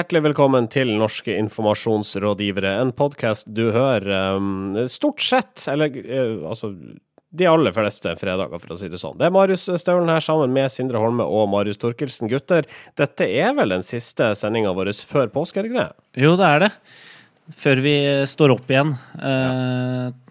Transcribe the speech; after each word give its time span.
Hjertelig 0.00 0.30
velkommen 0.30 0.64
til 0.72 0.94
Norske 0.96 1.34
informasjonsrådgivere, 1.36 2.70
en 2.80 2.92
podkast 2.96 3.50
du 3.52 3.66
hører 3.74 4.06
um, 4.38 4.78
stort 4.88 5.20
sett, 5.20 5.60
eller 5.68 5.92
uh, 5.92 6.46
altså 6.48 6.70
de 7.36 7.48
aller 7.50 7.74
fleste 7.76 8.14
fredager, 8.16 8.62
for 8.62 8.72
å 8.72 8.78
si 8.80 8.88
det 8.88 8.96
sånn. 9.02 9.18
Det 9.20 9.26
er 9.28 9.34
Marius 9.34 9.66
Staulen 9.82 10.08
her 10.08 10.24
sammen 10.24 10.54
med 10.56 10.72
Sindre 10.72 11.02
Holme 11.02 11.26
og 11.28 11.50
Marius 11.52 11.82
Torkelsen. 11.82 12.30
Gutter, 12.32 12.64
dette 12.96 13.28
er 13.28 13.52
vel 13.58 13.76
den 13.76 13.84
siste 13.84 14.30
sendinga 14.40 14.72
vår 14.78 14.94
før 15.04 15.28
påske, 15.36 15.60
er 15.60 15.68
det 15.68 15.74
ikke 15.74 15.82
det? 15.82 16.06
Jo, 16.24 16.32
det 16.40 16.48
er 16.48 16.64
det. 16.64 16.72
Før 17.60 17.84
vi 17.84 17.94
står 18.32 18.56
opp 18.56 18.72
igjen. 18.72 18.96
Uh, 19.20 19.28
ja. 19.36 20.29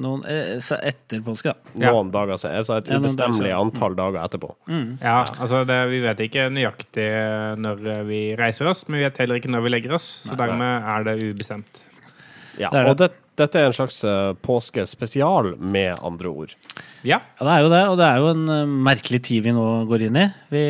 Noen, 0.00 0.24
eh, 0.28 0.56
etter 0.80 1.22
påske, 1.24 1.52
da. 1.52 1.72
Noen 1.90 2.10
dager 2.14 2.40
siden. 2.40 2.58
Altså 2.60 2.78
et 2.80 2.90
ubestemmelig 2.90 3.52
antall 3.56 3.96
dager 3.98 4.22
etterpå. 4.22 4.52
Mm. 4.70 4.98
Ja, 5.02 5.20
altså 5.36 5.62
det, 5.68 5.78
vi 5.92 6.02
vet 6.04 6.24
ikke 6.26 6.48
nøyaktig 6.52 7.08
når 7.60 7.84
vi 8.08 8.22
reiser 8.40 8.70
oss, 8.70 8.86
men 8.88 9.00
vi 9.00 9.06
vet 9.06 9.22
heller 9.22 9.40
ikke 9.40 9.52
når 9.52 9.66
vi 9.66 9.74
legger 9.76 9.96
oss. 9.98 10.08
Så 10.26 10.38
dermed 10.38 10.90
er 10.94 11.08
det 11.08 11.18
ubestemt. 11.22 11.84
Ja, 12.60 12.72
det 12.72 12.80
det. 12.80 12.88
og 12.90 12.98
det, 13.00 13.10
dette 13.40 13.60
er 13.60 13.70
en 13.70 13.76
slags 13.76 14.02
påskespesial, 14.44 15.54
med 15.60 16.00
andre 16.04 16.32
ord. 16.32 16.56
Ja. 17.02 17.20
ja. 17.20 17.46
det 17.46 17.54
er 17.54 17.62
jo 17.64 17.70
det, 17.72 17.84
og 17.92 17.96
det 18.00 18.08
er 18.10 18.20
jo 18.20 18.34
en 18.34 18.76
merkelig 18.84 19.22
tid 19.30 19.46
vi 19.46 19.56
nå 19.56 19.68
går 19.88 20.08
inn 20.08 20.20
i. 20.20 20.26
Vi 20.52 20.66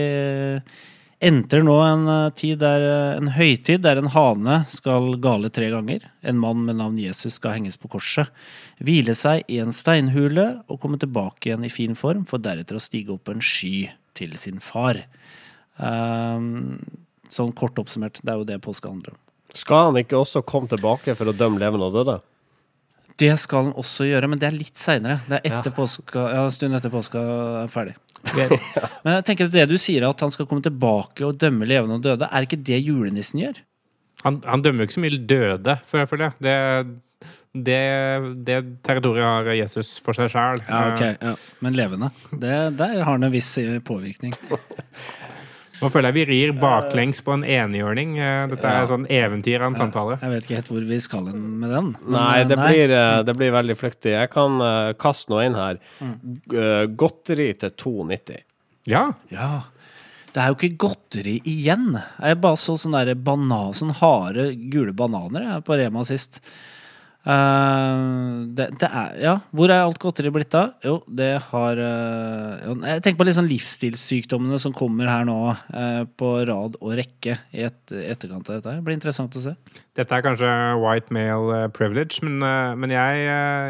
entrer 1.20 1.64
nå 1.64 1.76
en 1.84 2.08
uh, 2.08 2.32
tid 2.36 2.60
der 2.62 2.84
en 3.18 3.30
høytid 3.36 3.84
der 3.84 4.00
en 4.00 4.10
hane 4.14 4.62
skal 4.72 5.14
gale 5.22 5.50
tre 5.52 5.68
ganger. 5.72 6.06
En 6.24 6.40
mann 6.40 6.64
med 6.66 6.80
navn 6.80 6.98
Jesus 7.00 7.36
skal 7.38 7.58
henges 7.58 7.78
på 7.80 7.90
korset, 7.92 8.32
hvile 8.80 9.14
seg 9.18 9.44
i 9.52 9.60
en 9.62 9.74
steinhule 9.76 10.48
og 10.66 10.80
komme 10.82 11.00
tilbake 11.00 11.50
igjen 11.50 11.66
i 11.68 11.72
fin 11.72 11.96
form, 11.98 12.24
for 12.28 12.42
deretter 12.42 12.78
å 12.78 12.82
stige 12.82 13.14
opp 13.16 13.28
en 13.32 13.44
sky 13.44 13.90
til 14.16 14.36
sin 14.40 14.60
far. 14.64 15.04
sånn 17.30 17.52
kort 17.56 17.78
oppsummert, 17.78 18.20
det 18.20 18.32
er 18.32 18.40
jo 18.40 18.48
det 18.48 18.58
påske 18.64 18.90
handler 18.90 19.14
om. 19.14 19.20
Skal 19.56 19.88
han 19.88 20.00
ikke 20.00 20.18
også 20.18 20.42
komme 20.46 20.68
tilbake 20.70 21.14
for 21.18 21.30
å 21.30 21.36
dømme 21.36 21.60
levende 21.62 21.88
og 21.88 21.96
døde? 21.96 22.18
Det 23.20 23.32
skal 23.42 23.66
han 23.66 23.74
også 23.78 24.06
gjøre, 24.08 24.28
men 24.32 24.40
det 24.40 24.48
er 24.48 24.56
litt 24.56 24.78
seinere. 24.80 25.18
Det 25.28 25.40
er 25.40 25.50
etter 25.50 25.70
ja. 25.72 25.76
påska, 25.76 26.22
ja, 26.34 26.44
en 26.46 26.54
stund 26.54 26.78
etter 26.78 26.92
påska 26.92 27.24
er 27.64 27.72
ferdig. 27.72 27.96
men 29.04 29.14
jeg 29.16 29.26
tenker 29.28 29.48
at 29.48 29.54
det 29.54 29.66
du 29.70 29.76
sier, 29.80 30.04
at 30.08 30.24
han 30.24 30.32
skal 30.32 30.48
komme 30.48 30.64
tilbake 30.64 31.24
og 31.26 31.38
dømme 31.40 31.68
levende 31.68 32.00
og 32.00 32.04
døde, 32.04 32.28
er 32.28 32.48
ikke 32.48 32.60
det 32.64 32.80
julenissen 32.80 33.44
gjør? 33.44 33.60
Han, 34.24 34.40
han 34.44 34.64
dømmer 34.64 34.84
jo 34.84 34.88
ikke 34.90 34.98
så 34.98 35.04
mye 35.04 35.22
døde, 35.34 35.76
for 35.88 36.20
det. 36.20 36.32
det. 36.44 36.56
Det, 37.50 37.80
det 38.46 38.56
territoriet 38.86 39.26
har 39.26 39.48
Jesus 39.58 39.96
for 40.04 40.14
seg 40.14 40.28
sjæl. 40.30 40.60
Ja, 40.68 40.82
okay, 40.92 41.16
ja. 41.18 41.32
Men 41.64 41.74
levende, 41.74 42.12
det, 42.30 42.52
der 42.78 43.00
har 43.00 43.10
han 43.10 43.26
en 43.26 43.32
viss 43.34 43.56
påvirkning. 43.88 44.36
Nå 45.80 45.88
føler 45.88 46.10
jeg 46.10 46.16
vi 46.18 46.24
rir 46.28 46.52
baklengs 46.60 47.22
på 47.24 47.32
en 47.32 47.44
enhjørning. 47.46 48.16
Eh, 48.20 48.42
dette 48.52 48.68
er 48.68 48.82
ja. 48.82 48.88
sånn 48.90 49.06
eventyr 49.08 49.62
av 49.62 49.70
en 49.70 49.78
samtale. 49.80 50.18
Jeg 50.20 50.34
vet 50.34 50.46
ikke 50.46 50.58
helt 50.58 50.72
hvor 50.74 50.86
vi 50.90 51.00
skal 51.00 51.26
med 51.30 51.72
den. 51.72 51.90
Men, 52.04 52.16
nei, 52.16 52.38
det, 52.44 52.58
nei. 52.60 52.70
Blir, 52.74 52.94
eh, 52.98 53.16
det, 53.24 53.34
Blir, 53.40 53.54
veldig 53.56 53.76
flyktig. 53.80 54.12
Jeg 54.12 54.32
kan 54.34 54.60
uh, 54.60 54.92
kaste 55.00 55.32
noe 55.32 55.46
inn 55.48 55.56
her. 55.56 55.80
Mm. 56.04 56.16
Godteri 57.00 57.50
til 57.62 57.76
2,90. 57.80 58.42
Ja. 58.90 59.06
ja. 59.32 59.52
Det 60.30 60.42
er 60.42 60.52
jo 60.52 60.58
ikke 60.58 60.82
godteri 60.84 61.38
igjen. 61.48 61.94
Jeg 61.96 62.40
bare 62.44 62.60
så 62.60 62.76
sånne 62.78 63.16
banan, 63.16 63.72
sånne 63.76 63.96
harde, 64.02 64.50
gule 64.72 64.94
bananer 64.96 65.64
på 65.66 65.80
Rema 65.80 66.04
sist. 66.08 66.42
Uh, 67.20 68.48
det, 68.56 68.70
det, 68.80 68.88
er 68.88 69.16
Ja, 69.20 69.32
hvor 69.52 69.68
er 69.68 69.82
alt 69.82 69.98
godteri 70.00 70.30
blitt 70.32 70.54
av? 70.56 70.70
Jo, 70.80 70.94
det 71.04 71.34
har 71.50 71.76
uh, 71.76 72.78
Jeg 72.80 73.02
tenker 73.04 73.18
på 73.20 73.34
sånn 73.36 73.50
livsstilssykdommene 73.50 74.56
som 74.62 74.72
kommer 74.72 75.10
her 75.10 75.26
nå 75.28 75.36
uh, 75.52 76.06
på 76.16 76.30
rad 76.48 76.78
og 76.80 76.94
rekke 76.96 77.36
i 77.52 77.66
et, 77.68 77.80
etterkant 77.92 78.48
av 78.48 78.56
dette. 78.56 78.72
Det 78.78 78.86
blir 78.86 78.96
interessant 78.96 79.36
å 79.36 79.42
se. 79.44 79.52
Dette 80.00 80.16
er 80.16 80.24
kanskje 80.24 80.54
white 80.80 81.12
male 81.12 81.66
privilege, 81.76 82.24
men, 82.24 82.40
men 82.80 82.94
jeg, 82.94 83.26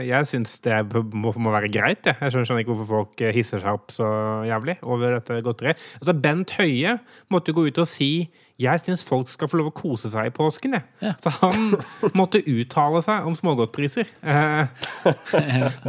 jeg 0.06 0.28
syns 0.31 0.55
det 0.62 0.78
må, 1.11 1.32
må, 1.34 1.50
være 1.50 1.72
greit. 1.75 2.06
Jeg. 2.06 2.21
jeg 2.22 2.47
skjønner 2.47 2.62
ikke 2.62 2.77
hvorfor 2.77 2.93
folk 3.00 3.25
hisser 3.34 3.65
seg 3.65 3.81
opp 3.81 3.91
så 3.94 4.06
jævlig 4.47 4.78
over 4.87 5.17
dette 5.17 5.41
godteriet. 5.43 5.82
Altså, 5.99 6.15
Bent 6.15 6.55
Høie 6.61 7.00
måtte 7.34 7.56
gå 7.56 7.67
ut 7.67 7.82
og 7.82 7.91
si 7.91 8.12
jeg 8.60 8.82
syns 8.84 9.04
folk 9.06 9.31
skal 9.32 9.48
få 9.50 9.60
lov 9.60 9.71
å 9.71 9.76
kose 9.76 10.10
seg 10.12 10.28
i 10.28 10.34
påsken, 10.34 10.76
jeg. 10.76 10.87
Ja. 11.04 11.15
Så 11.22 11.32
han 11.38 11.72
måtte 12.19 12.43
uttale 12.43 13.03
seg 13.04 13.28
om 13.28 13.37
smågodtpriser. 13.38 14.10
Eh, 14.21 14.84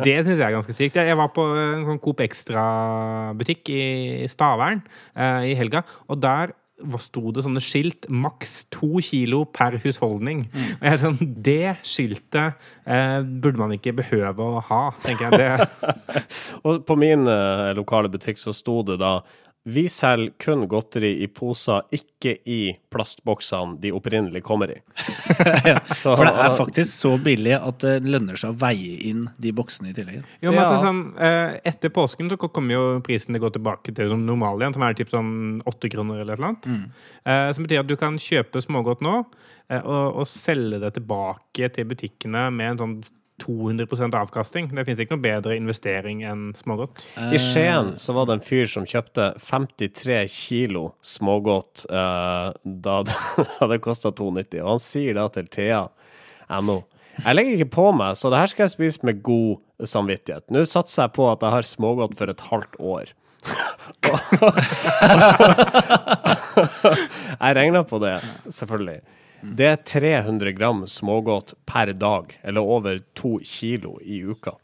det 0.05 0.17
syns 0.23 0.37
jeg 0.37 0.47
er 0.47 0.55
ganske 0.55 0.77
sykt. 0.77 1.01
Jeg 1.01 1.19
var 1.19 1.33
på 1.35 1.45
en 1.57 1.85
sånn 1.89 2.01
Coop 2.03 2.23
Extra-butikk 2.23 3.73
i 3.73 3.83
Stavern 4.31 4.83
eh, 5.15 5.51
i 5.51 5.55
helga, 5.59 5.83
og 6.07 6.21
der 6.23 6.55
sto 7.01 7.31
det 7.33 7.43
sånne 7.45 7.61
skilt 7.63 8.07
maks 8.09 8.65
to 8.73 9.01
kilo 9.03 9.43
per 9.45 9.77
husholdning. 9.83 10.45
Mm. 10.49 10.69
Og 10.79 10.87
jeg 10.87 11.01
sånn, 11.03 11.19
Det 11.21 11.75
skiltet 11.83 12.57
eh, 12.85 13.19
burde 13.21 13.61
man 13.61 13.75
ikke 13.75 13.95
behøve 14.01 14.41
å 14.41 14.63
ha, 14.65 14.81
tenker 15.03 15.29
jeg. 15.29 15.41
Det. 15.41 16.23
og 16.65 16.83
på 16.87 16.97
min 16.99 17.27
eh, 17.29 17.71
lokale 17.77 18.11
butikk 18.11 18.41
så 18.41 18.53
sto 18.55 18.81
det 18.87 18.99
da 19.01 19.19
vi 19.63 19.89
selger 19.89 20.33
kun 20.41 20.63
godteri 20.67 21.11
i 21.21 21.27
poser, 21.29 21.83
ikke 21.93 22.33
i 22.49 22.73
plastboksene 22.89 23.77
de 23.81 23.91
opprinnelig 23.93 24.41
kommer 24.43 24.71
i. 24.73 24.77
ja, 25.69 25.77
for 25.85 26.25
det 26.25 26.33
er 26.33 26.55
faktisk 26.57 26.89
så 26.89 27.11
billig 27.21 27.53
at 27.59 27.77
det 27.83 27.99
lønner 28.07 28.39
seg 28.41 28.55
å 28.55 28.57
veie 28.63 28.97
inn 29.11 29.27
de 29.37 29.53
boksene 29.53 29.91
i 29.91 29.95
tillegg. 29.97 30.25
Jo, 30.41 30.49
men 30.49 30.63
altså, 30.63 30.81
sånn, 30.87 31.03
eh, 31.21 31.59
Etter 31.71 31.93
påsken 31.93 32.31
så 32.31 32.39
kommer 32.41 32.73
jo 32.73 32.83
prisen 33.05 33.35
til 33.35 33.41
å 33.41 33.45
gå 33.45 33.53
tilbake 33.59 33.93
til 33.97 34.15
normalen 34.17 34.65
igjen, 34.65 34.77
som 34.79 34.87
er 34.87 34.97
typ 34.97 35.13
sånn 35.13 35.31
åtte 35.69 35.93
kroner 35.93 36.23
eller 36.23 36.33
et 36.33 36.41
eller 36.41 36.51
annet. 36.51 36.69
Mm. 36.71 37.07
Eh, 37.21 37.47
som 37.53 37.67
betyr 37.67 37.83
at 37.83 37.91
du 37.91 37.97
kan 38.01 38.17
kjøpe 38.21 38.65
smågodt 38.65 39.05
nå 39.05 39.15
eh, 39.21 39.81
og, 39.81 40.21
og 40.23 40.29
selge 40.29 40.81
det 40.81 40.95
tilbake 40.97 41.69
til 41.77 41.89
butikkene 41.93 42.49
med 42.49 42.73
en 42.73 42.81
sånn 42.81 43.01
200% 43.41 44.17
avkastning. 44.17 44.69
Det 44.75 44.85
fins 44.87 45.01
ikke 45.01 45.17
noe 45.17 45.23
bedre 45.23 45.57
investering 45.57 46.21
enn 46.27 46.51
smågodt. 46.57 47.05
I 47.17 47.39
Skien 47.41 47.95
så 48.01 48.15
var 48.17 48.29
det 48.29 48.37
en 48.37 48.45
fyr 48.45 48.69
som 48.69 48.85
kjøpte 48.87 49.31
53 49.41 50.21
kilo 50.31 50.91
smågodt 51.05 51.87
uh, 51.89 52.53
da, 52.63 53.01
det 53.07 53.17
det 53.73 53.81
kosta 53.83 54.13
2,90, 54.13 54.61
og 54.63 54.73
han 54.75 54.83
sier 54.83 55.17
da 55.17 55.27
til 55.33 55.49
Thea.no 55.51 56.81
jeg 57.21 57.35
legger 57.35 57.59
ikke 57.59 57.75
på 57.75 57.91
meg, 57.93 58.15
så 58.17 58.31
det 58.31 58.39
her 58.39 58.49
skal 58.49 58.63
jeg 58.65 58.73
spise 58.73 59.05
med 59.05 59.19
god 59.25 59.87
samvittighet. 59.87 60.45
Nå 60.53 60.63
satser 60.69 61.03
jeg 61.03 61.11
på 61.17 61.23
at 61.29 61.41
jeg 61.43 61.51
har 61.53 61.65
smågodt 61.67 62.17
for 62.17 62.27
et 62.31 62.43
halvt 62.47 62.75
år. 62.79 63.05
jeg 67.41 67.55
regna 67.57 67.81
på 67.87 67.97
det, 68.01 68.15
selvfølgelig. 68.47 69.01
Det 69.43 69.69
er 69.71 69.79
300 69.81 70.53
gram 70.57 70.83
smågodt 70.89 71.55
per 71.69 71.93
dag, 71.97 72.35
eller 72.43 72.73
over 72.77 73.01
to 73.17 73.37
kilo 73.45 73.97
i 74.03 74.21
uka. 74.23 74.57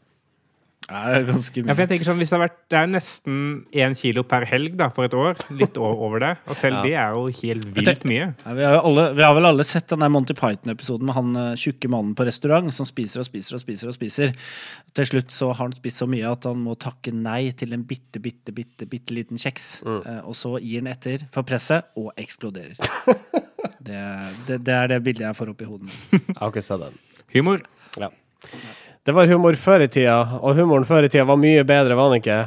Det 0.88 0.96
er 0.96 1.24
ganske 1.28 1.60
mye. 1.60 1.74
Ja, 1.76 1.84
jeg 1.84 2.04
sånn, 2.06 2.16
hvis 2.16 2.30
det, 2.30 2.34
har 2.38 2.42
vært, 2.46 2.60
det 2.72 2.76
er 2.78 2.86
nesten 2.88 3.40
én 3.76 3.96
kilo 3.98 4.22
per 4.24 4.46
helg 4.48 4.78
da, 4.80 4.86
for 4.94 5.04
et 5.04 5.16
år. 5.16 5.34
Litt 5.60 5.76
over 5.82 6.22
det. 6.22 6.30
Og 6.48 6.56
selv 6.56 6.78
ja. 6.78 6.84
det 6.86 6.92
er 7.02 7.16
jo 7.16 7.26
helt 7.42 7.66
vilt 7.76 8.06
mye. 8.08 8.30
Ja, 8.32 8.54
vi, 8.56 8.64
har 8.64 8.78
alle, 8.80 9.04
vi, 9.18 9.24
har 9.26 9.36
vel 9.36 9.50
alle 9.50 9.66
sett 9.68 9.90
den 9.92 10.00
der 10.00 10.12
Monty 10.14 10.32
Python-episoden 10.38 11.10
med 11.10 11.18
han 11.18 11.36
uh, 11.36 11.50
tjukke 11.60 11.90
mannen 11.92 12.14
på 12.16 12.24
restaurant 12.28 12.72
som 12.72 12.88
spiser 12.88 13.20
og 13.20 13.28
spiser 13.28 13.58
og 13.58 13.64
spiser. 13.66 13.90
og 13.92 13.98
spiser. 13.98 14.32
Til 14.96 15.10
slutt 15.12 15.34
så 15.34 15.50
har 15.52 15.60
han 15.66 15.76
spist 15.76 16.00
så 16.00 16.08
mye 16.08 16.32
at 16.32 16.48
han 16.48 16.64
må 16.64 16.78
takke 16.80 17.12
nei 17.12 17.50
til 17.58 17.76
en 17.76 17.84
bitte, 17.88 18.22
bitte, 18.24 18.56
bitte, 18.56 18.88
bitte 18.88 19.18
liten 19.18 19.44
kjeks. 19.44 19.70
Mm. 19.84 20.00
Uh, 20.08 20.22
og 20.24 20.40
så 20.40 20.56
gir 20.56 20.80
han 20.80 20.92
etter 20.94 21.28
for 21.36 21.44
presset 21.48 21.92
og 22.00 22.14
eksploderer. 22.16 22.80
det, 23.84 24.02
det, 24.46 24.58
det, 24.66 24.74
er 24.74 24.92
det 24.92 25.00
bildet 25.06 25.26
jeg 25.28 25.38
får 25.38 25.52
opp 25.54 25.62
i 25.62 25.68
hodet. 25.68 25.94
jeg 26.18 26.36
har 26.40 26.52
ikke 26.52 26.64
sett 26.64 26.84
den. 26.84 27.00
Humor. 27.34 27.64
Ja. 27.98 28.10
Det 29.06 29.14
var 29.16 29.30
humor 29.30 29.56
før 29.58 29.84
i 29.86 29.90
tida, 29.90 30.20
og 30.40 30.56
humoren 30.58 30.86
før 30.88 31.06
i 31.06 31.12
tida 31.12 31.26
var 31.28 31.38
mye 31.40 31.64
bedre, 31.68 31.96
var 31.98 32.12
den 32.12 32.22
ikke? 32.22 32.38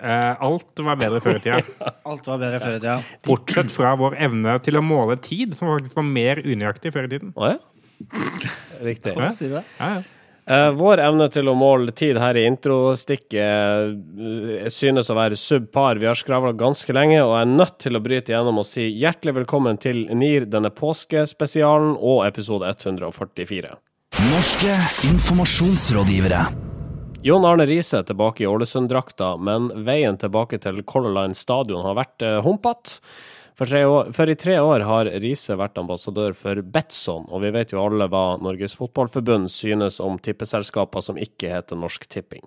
Eh, 0.00 0.44
alt 0.46 0.80
var 0.86 1.00
bedre 1.00 1.20
før 1.20 1.40
i 1.40 1.42
tida. 1.44 1.58
alt 2.10 2.30
var 2.30 2.40
bedre 2.40 2.62
før 2.62 2.76
i 2.76 2.78
tida. 2.78 3.00
Bortsett 3.26 3.74
fra 3.74 3.96
vår 4.00 4.16
evne 4.28 4.56
til 4.64 4.80
å 4.80 4.84
måle 4.84 5.18
tid, 5.20 5.52
som 5.58 5.72
faktisk 5.74 5.98
var 5.98 6.08
mer 6.08 6.40
unøyaktig 6.44 6.94
før 6.94 7.10
i 7.10 7.12
tiden. 7.16 7.34
Å 7.36 7.52
ja? 7.52 7.58
Riktig. 8.80 9.12
Ja. 9.12 9.28
Ja, 9.60 9.92
ja. 9.98 10.00
Uh, 10.50 10.72
vår 10.74 10.98
evne 10.98 11.28
til 11.30 11.46
å 11.46 11.52
måle 11.54 11.92
tid 11.94 12.18
her 12.18 12.34
i 12.34 12.42
introstikket 12.48 13.92
uh, 14.18 14.64
synes 14.72 15.06
å 15.12 15.14
være 15.14 15.38
subpar. 15.38 16.00
Vi 16.02 16.08
har 16.10 16.18
skravla 16.18 16.50
ganske 16.58 16.90
lenge, 16.96 17.20
og 17.22 17.36
er 17.38 17.46
nødt 17.46 17.76
til 17.84 17.94
å 17.94 18.02
bryte 18.02 18.34
gjennom 18.34 18.58
og 18.58 18.66
si 18.66 18.88
hjertelig 18.98 19.36
velkommen 19.36 19.78
til 19.78 20.08
NIR, 20.10 20.48
denne 20.50 20.72
påskespesialen 20.74 21.94
og 21.94 22.24
episode 22.26 22.66
144. 22.66 23.76
Norske 24.32 24.74
informasjonsrådgivere. 25.12 26.42
Jon 27.22 27.46
Arne 27.46 27.68
Riise 27.70 28.02
tilbake 28.08 28.42
i 28.42 28.50
Ålesund-drakta, 28.50 29.36
men 29.38 29.70
veien 29.86 30.18
tilbake 30.18 30.58
til 30.58 30.82
Color 30.82 31.14
Line 31.14 31.38
stadion 31.38 31.86
har 31.86 31.94
vært 32.00 32.26
uh, 32.26 32.40
humpete. 32.42 32.98
For, 33.60 34.12
for, 34.16 34.30
i 34.32 34.38
tre 34.40 34.54
år 34.56 34.80
har 34.88 35.08
Riise 35.20 35.52
vært 35.60 35.76
ambassadør 35.76 36.32
for 36.32 36.62
Betson, 36.64 37.26
og 37.28 37.42
vi 37.42 37.50
vet 37.52 37.74
jo 37.74 37.82
alle 37.82 38.06
hva 38.08 38.38
Norges 38.40 38.72
Fotballforbund 38.78 39.50
synes 39.52 39.98
om 40.00 40.16
tippeselskaper 40.16 41.04
som 41.04 41.20
ikke 41.20 41.50
heter 41.52 41.76
Norsk 41.76 42.08
Tipping. 42.08 42.46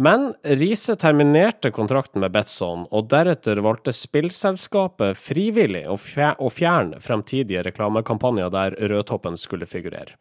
Men 0.00 0.34
Riise 0.42 0.94
terminerte 0.96 1.70
kontrakten 1.70 2.20
med 2.22 2.30
Betson, 2.30 2.84
og 2.94 3.08
deretter 3.10 3.58
valgte 3.66 3.90
spillselskapet 3.90 5.18
frivillig 5.18 5.80
å 5.90 5.96
fjerne 5.98 7.00
fremtidige 7.02 7.64
reklamekampanjer 7.66 8.52
der 8.54 8.76
Rødtoppen 8.92 9.34
skulle 9.34 9.66
figurere. 9.66 10.14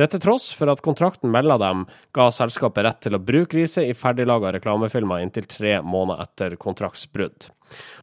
Det 0.00 0.06
til 0.14 0.22
tross 0.24 0.46
for 0.56 0.72
at 0.72 0.80
kontrakten 0.80 1.28
mellom 1.34 1.60
dem 1.60 1.82
ga 2.16 2.30
selskapet 2.32 2.86
rett 2.86 3.02
til 3.04 3.18
å 3.18 3.20
bruke 3.20 3.58
Riise 3.58 3.84
i 3.84 3.92
ferdiglaga 3.92 4.54
reklamefilmer 4.56 5.20
inntil 5.20 5.44
tre 5.44 5.74
måneder 5.84 6.24
etter 6.24 6.56
kontraktsbrudd. 6.62 7.50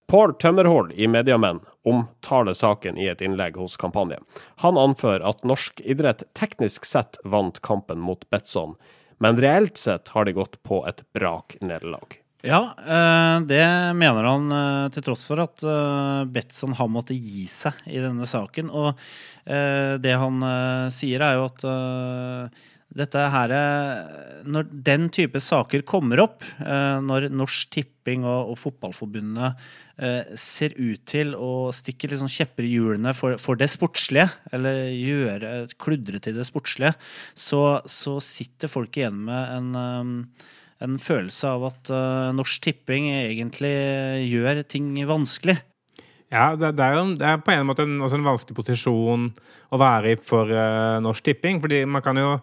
Paul 0.06 0.36
Tømmerhol 0.38 0.92
i 0.94 1.08
Mediamenn 1.10 1.64
omtaler 1.90 2.54
saken 2.54 3.00
i 3.02 3.08
et 3.10 3.24
innlegg 3.26 3.58
hos 3.58 3.80
Kampanje. 3.82 4.20
Han 4.62 4.78
anfører 4.78 5.26
at 5.26 5.42
norsk 5.42 5.82
idrett 5.82 6.22
teknisk 6.38 6.86
sett 6.86 7.18
vant 7.26 7.58
kampen 7.66 7.98
mot 7.98 8.30
Betson, 8.30 8.78
men 9.24 9.40
reelt 9.42 9.78
sett 9.80 10.12
har 10.16 10.26
de 10.28 10.36
gått 10.36 10.62
på 10.64 10.84
et 10.90 11.02
braknederlag. 11.16 12.20
Ja, 12.46 12.76
eh, 12.78 13.40
det 13.50 13.66
mener 13.98 14.28
han 14.28 14.52
eh, 14.54 14.90
til 14.94 15.08
tross 15.08 15.24
for 15.26 15.42
at 15.42 15.64
eh, 15.66 16.22
Betson 16.30 16.76
har 16.78 16.92
måttet 16.94 17.18
gi 17.18 17.48
seg 17.50 17.80
i 17.90 17.98
denne 18.04 18.30
saken. 18.30 18.70
Og 18.72 18.94
det 19.46 20.14
han 20.18 20.40
sier, 20.90 21.22
er 21.22 21.36
jo 21.38 21.44
at 21.46 21.60
dette 22.98 23.26
her 23.30 23.52
Når 24.50 24.72
den 24.88 25.04
type 25.14 25.38
saker 25.38 25.84
kommer 25.86 26.24
opp, 26.24 26.42
når 26.58 27.28
Norsk 27.30 27.70
Tipping 27.76 28.26
og, 28.26 28.56
og 28.56 28.58
Fotballforbundet 28.58 29.68
ser 30.36 30.74
ut 30.76 31.06
til 31.08 31.30
å 31.40 31.70
stikke 31.72 32.10
liksom 32.12 32.28
kjepper 32.28 32.66
i 32.68 32.74
hjulene 32.74 33.14
for, 33.16 33.38
for 33.40 33.56
det 33.56 33.70
sportslige, 33.72 34.26
eller 34.52 34.90
gjøre 34.92 35.54
kludre 35.80 36.20
til 36.20 36.36
det 36.36 36.44
sportslige, 36.50 36.92
så, 37.32 37.62
så 37.88 38.18
sitter 38.20 38.72
folk 38.72 39.00
igjen 39.00 39.22
med 39.30 39.54
en 39.56 39.80
eh, 39.80 40.46
en 40.84 40.98
følelse 41.00 41.48
av 41.48 41.70
at 41.70 41.94
uh, 41.94 42.34
Norsk 42.36 42.66
Tipping 42.66 43.08
egentlig 43.14 43.76
gjør 44.28 44.62
ting 44.68 44.92
vanskelig. 45.08 45.58
Ja, 46.34 46.52
det, 46.58 46.74
det, 46.76 46.84
er 46.86 47.14
det 47.16 47.28
er 47.30 47.44
på 47.44 47.54
en 47.54 47.68
måte 47.70 47.86
en, 47.86 48.00
også 48.04 48.18
en 48.20 48.28
vanskelig 48.28 48.58
posisjon 48.58 49.30
å 49.72 49.80
være 49.80 50.16
i 50.16 50.20
for 50.20 50.52
uh, 50.52 50.98
Norsk 51.04 51.30
Tipping. 51.30 51.62
Fordi 51.64 51.84
man 51.88 52.04
kan 52.04 52.20
jo 52.20 52.34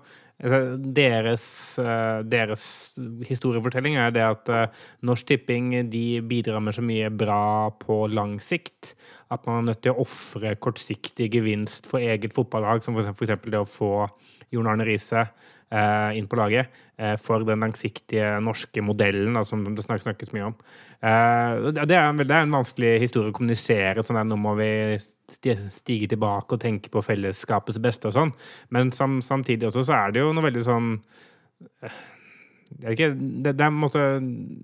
deres, 0.43 1.79
eh, 1.79 2.23
deres 2.27 2.65
historiefortelling 3.29 3.95
er 3.97 4.11
det 4.11 4.25
at 4.27 4.49
eh, 4.51 4.81
Norsk 5.07 5.29
Tipping 5.29 5.91
de 5.91 6.21
bidrar 6.27 6.61
med 6.61 6.75
så 6.75 6.83
mye 6.83 7.11
bra 7.15 7.71
på 7.79 8.07
lang 8.11 8.41
sikt 8.43 8.97
at 9.33 9.47
man 9.47 9.63
er 9.63 9.69
nødt 9.71 9.83
til 9.85 9.95
å 9.95 10.03
ofre 10.03 10.57
kortsiktig 10.61 11.31
gevinst 11.33 11.87
for 11.89 12.03
eget 12.03 12.35
fotballag, 12.35 12.83
som 12.83 12.99
eksempel 12.99 13.55
det 13.55 13.63
å 13.63 13.69
få 13.69 14.09
Jon 14.53 14.69
Arne 14.69 14.85
Riise 14.85 15.29
inn 16.19 16.29
på 16.29 16.37
laget 16.37 16.69
eh, 16.99 17.15
for 17.21 17.45
den 17.49 17.65
langsiktige 17.65 18.35
norske 18.45 18.85
modellen 18.85 19.39
da, 19.39 19.45
som 19.49 19.65
det 19.65 19.85
snak- 19.87 20.05
snakkes 20.05 20.33
mye 20.35 20.51
om. 20.51 20.57
Eh, 21.01 21.71
det, 21.73 21.97
er 21.97 22.11
en, 22.11 22.21
det 22.21 22.31
er 22.31 22.45
en 22.45 22.57
vanskelig 22.59 22.95
historie 23.03 23.33
å 23.33 23.37
kommunisere. 23.37 24.05
sånn 24.05 24.21
at 24.21 24.29
Nå 24.29 24.39
må 24.41 24.55
vi 24.61 24.71
stige 25.33 26.11
tilbake 26.13 26.59
og 26.59 26.63
tenke 26.63 26.93
på 26.93 27.05
fellesskapets 27.05 27.81
beste 27.83 28.11
og 28.11 28.17
sånn. 28.19 28.35
Men 28.71 28.93
sam, 28.93 29.21
samtidig 29.25 29.71
også 29.71 29.87
så 29.89 29.99
er 29.99 30.15
det 30.15 30.25
jo 30.25 30.33
noe 30.37 30.51
veldig 30.51 30.67
sånn 30.69 30.91
ikke, 32.93 33.11
det, 33.17 33.57
det 33.59 33.65
er 33.67 33.75
måte 33.75 34.03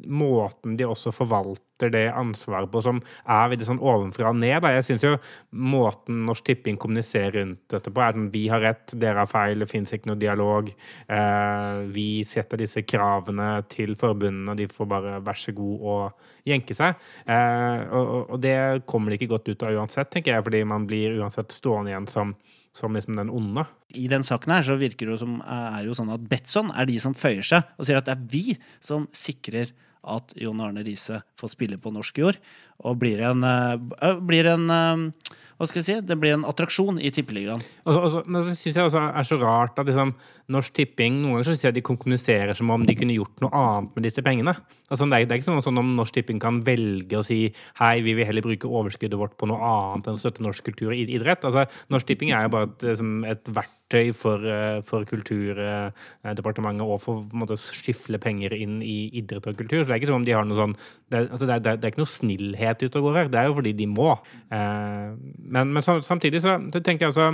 måten 0.09 0.77
de 0.79 0.87
også 0.89 1.13
forvalter 1.15 1.93
det 1.93 2.07
ansvaret 2.11 2.71
på, 2.73 2.81
som 2.83 2.99
er 3.23 3.51
veldig 3.53 3.67
sånn 3.69 3.81
ovenfra 3.85 4.33
og 4.33 4.39
ned. 4.41 4.57
Da. 4.65 4.73
Jeg 4.75 4.87
syns 4.89 5.05
jo 5.07 5.13
måten 5.55 6.25
Norsk 6.27 6.49
Tipping 6.49 6.79
kommuniserer 6.81 7.37
rundt 7.39 7.61
dette 7.71 7.93
på, 7.95 8.03
er 8.03 8.17
at 8.17 8.33
vi 8.35 8.45
har 8.51 8.65
rett, 8.65 8.95
dere 8.99 9.23
har 9.23 9.31
feil, 9.31 9.63
det 9.63 9.71
fins 9.71 9.93
ikke 9.95 10.11
noe 10.11 10.19
dialog. 10.19 10.73
Eh, 11.07 11.81
vi 11.95 12.09
setter 12.27 12.59
disse 12.65 12.83
kravene 12.83 13.63
til 13.71 13.95
forbundene, 14.01 14.57
de 14.59 14.67
får 14.73 14.91
bare 14.91 15.17
vær 15.23 15.39
så 15.39 15.55
god 15.55 15.87
og 15.95 16.29
jenke 16.49 16.75
seg. 16.75 16.99
Eh, 17.27 17.87
og- 17.95 18.31
og 18.35 18.41
det 18.41 18.87
kommer 18.87 19.11
de 19.11 19.19
ikke 19.19 19.33
godt 19.37 19.49
ut 19.49 19.63
av 19.63 19.79
uansett, 19.79 20.11
tenker 20.11 20.35
jeg, 20.35 20.45
fordi 20.45 20.65
man 20.67 20.87
blir 20.87 21.19
uansett 21.21 21.53
stående 21.55 21.93
igjen 21.95 22.09
som, 22.11 22.35
som 22.79 22.95
liksom 22.95 23.19
den 23.19 23.33
onde. 23.35 23.65
I 23.99 24.07
den 24.11 24.25
saken 24.27 24.55
her 24.55 24.65
så 24.67 24.79
virker 24.79 25.11
det 25.11 25.19
som 25.21 25.41
er 25.43 25.83
jo 25.89 25.97
sånn 25.99 26.13
at 26.15 26.25
Betson 26.31 26.71
er 26.71 26.89
de 26.89 26.99
som 27.03 27.17
føyer 27.19 27.47
seg 27.47 27.75
og 27.77 27.89
sier 27.89 27.99
at 27.99 28.07
det 28.07 28.15
er 28.15 28.27
vi 28.31 28.45
som 28.85 29.09
sikrer 29.17 29.75
at 30.09 30.33
Jon 30.39 30.63
Arne 30.63 30.85
Riise 30.87 31.21
får 31.39 31.53
spille 31.53 31.79
på 31.83 31.93
norsk 31.93 32.21
jord 32.23 32.39
og 32.87 33.01
blir 33.03 33.21
en, 33.27 33.43
eh, 33.45 34.15
blir 34.23 34.47
en 34.47 34.71
eh, 34.71 35.35
Hva 35.59 35.67
skal 35.67 35.81
jeg 35.83 35.87
si? 35.89 35.95
Det 36.07 36.17
blir 36.23 36.37
en 36.37 36.45
attraksjon 36.47 37.01
i 37.03 37.11
Tippeligaen. 37.11 37.61
Og 37.91 37.97
og 37.99 38.27
Men 38.31 38.45
så 38.47 38.53
syns 38.55 38.77
jeg 38.79 38.85
også 38.87 39.01
er 39.11 39.27
så 39.27 39.39
rart 39.43 39.79
at 39.83 39.87
liksom, 39.91 40.13
Norsk 40.55 40.73
Tipping 40.79 41.17
Noen 41.23 41.33
ganger 41.35 41.45
så 41.49 41.55
synes 41.57 41.65
jeg 41.67 41.75
de 41.75 41.83
kommuniserer 41.83 42.55
som 42.55 42.71
om 42.71 42.85
de 42.87 42.95
kunne 42.95 43.17
gjort 43.17 43.41
noe 43.43 43.51
annet 43.51 43.97
med 43.97 44.05
disse 44.07 44.23
pengene. 44.23 44.55
Altså, 44.89 45.05
det, 45.11 45.19
er, 45.19 45.27
det 45.27 45.33
er 45.35 45.41
ikke 45.43 45.49
sånn, 45.51 45.63
sånn 45.67 45.79
om 45.83 45.91
Norsk 45.99 46.15
Tipping 46.15 46.39
kan 46.41 46.61
velge 46.65 47.19
å 47.19 47.25
si 47.27 47.41
hei, 47.81 48.01
vi 48.07 48.15
vil 48.15 48.25
heller 48.25 48.47
bruke 48.47 48.71
overskuddet 48.71 49.19
vårt 49.21 49.35
på 49.37 49.49
noe 49.51 49.59
annet 49.61 50.07
enn 50.09 50.17
å 50.17 50.23
støtte 50.23 50.41
norsk 50.47 50.65
kultur 50.71 50.95
og 50.95 51.03
idrett. 51.03 51.45
Altså, 51.45 51.67
Norsk 51.93 52.07
Tipping 52.07 52.31
er 52.33 52.47
jo 52.47 52.55
bare 52.55 52.71
et, 52.71 52.87
liksom, 52.93 53.11
et 53.29 53.51
verktøy 53.59 54.15
for, 54.17 54.47
eh, 54.47 54.79
for 54.87 55.05
Kulturdepartementet 55.09 56.87
og 56.87 57.01
for 57.03 57.25
å 57.49 57.59
skifle 57.61 58.19
penger 58.23 58.55
inn 58.57 58.79
i 58.85 59.11
idrett 59.21 59.47
og 59.51 59.59
kultur. 59.59 59.83
Så 59.83 59.89
det 59.91 59.97
er 59.97 60.01
ikke 60.01 60.11
som 60.13 60.21
om 60.23 60.25
de 60.27 60.33
har 60.37 60.45
noe 60.49 60.57
sånn 60.59 60.77
Det, 61.11 61.17
er- 61.23 61.29
altså, 61.33 61.47
det 61.49 61.55
er- 61.57 61.77
det 61.77 61.85
er 61.85 61.91
ikke 61.91 62.03
noe 62.05 62.15
snillhet 62.15 62.83
ute 62.83 62.97
og 62.99 63.05
går 63.09 63.15
her. 63.17 63.29
Det 63.29 63.39
er 63.41 63.47
jo 63.49 63.55
fordi 63.55 63.73
de 63.77 63.87
må. 63.87 64.11
Eh, 64.53 65.15
men, 65.49 65.73
men 65.73 65.83
samtidig 65.83 66.43
så, 66.45 66.59
så 66.73 66.81
tenker 66.81 67.07
jeg 67.07 67.13
altså 67.13 67.33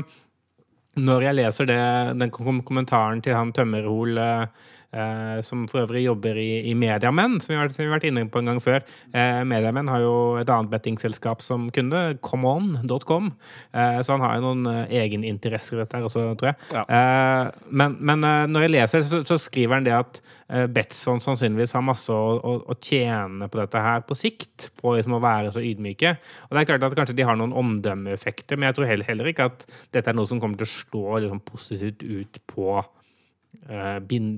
når 0.94 1.26
jeg 1.26 1.38
leser 1.40 1.66
det, 1.66 1.81
den 2.20 2.31
kommentaren 2.31 3.22
til 3.22 3.34
han 3.34 3.52
Tømmerhol, 3.55 4.19
eh, 4.19 4.46
eh, 4.94 5.41
som 5.46 5.64
for 5.70 5.82
øvrig 5.85 6.05
jobber 6.05 6.38
i, 6.41 6.64
i 6.70 6.75
Mediamenn, 6.79 7.41
som 7.43 7.55
vi 7.55 7.58
har, 7.58 7.73
som 7.75 7.82
vi 7.82 7.88
har 7.88 7.96
vært 7.96 8.08
inne 8.08 8.26
på 8.31 8.41
en 8.41 8.52
gang 8.52 8.61
før 8.62 8.81
eh, 8.81 9.43
Mediamenn 9.49 9.91
har 9.91 10.05
jo 10.05 10.14
et 10.41 10.50
annet 10.50 10.73
bettingselskap 10.73 11.43
som 11.44 11.67
kunde, 11.75 12.02
comeon.com, 12.25 13.32
eh, 13.75 13.99
så 14.05 14.17
han 14.17 14.25
har 14.25 14.38
jo 14.38 14.46
noen 14.46 14.70
eh, 14.70 14.96
egeninteresser 15.02 15.79
i 15.79 15.82
dette 15.82 15.99
her 15.99 16.08
også, 16.08 16.26
tror 16.41 16.52
jeg. 16.52 16.85
Eh, 16.85 17.69
men 17.70 17.99
men 18.05 18.25
eh, 18.29 18.46
når 18.50 18.67
jeg 18.67 18.75
leser, 18.75 19.05
så, 19.06 19.23
så 19.26 19.38
skriver 19.41 19.79
han 19.79 19.87
det 19.88 19.96
at 19.99 20.23
Betson 20.70 21.23
sannsynligvis 21.25 21.73
har 21.75 21.82
masse 21.82 22.12
å, 22.12 22.35
å, 22.37 22.50
å 22.70 22.75
tjene 22.76 23.49
på 23.50 23.58
dette 23.58 23.81
her 23.81 24.02
på 24.06 24.14
sikt, 24.19 24.69
på 24.79 24.93
liksom 24.94 25.17
å 25.17 25.23
være 25.25 25.55
så 25.55 25.62
ydmyke. 25.64 26.12
Og 26.47 26.52
det 26.52 26.61
er 26.61 26.68
klart 26.68 26.85
at 26.87 26.97
kanskje 26.99 27.16
de 27.16 27.26
har 27.26 27.38
noen 27.40 27.54
omdømmeeffekter, 27.57 28.61
men 28.61 28.68
jeg 28.68 28.78
tror 28.78 28.90
heller, 28.90 29.09
heller 29.09 29.30
ikke 29.33 29.49
at 29.50 29.64
dette 29.97 30.12
er 30.12 30.18
noe 30.18 30.28
som 30.30 30.42
kommer 30.42 30.61
til 30.61 30.68
å 30.68 30.75
slå 30.75 31.23
liksom, 31.25 31.40
positivt 31.49 32.04
ut 32.04 32.38
på 32.52 32.76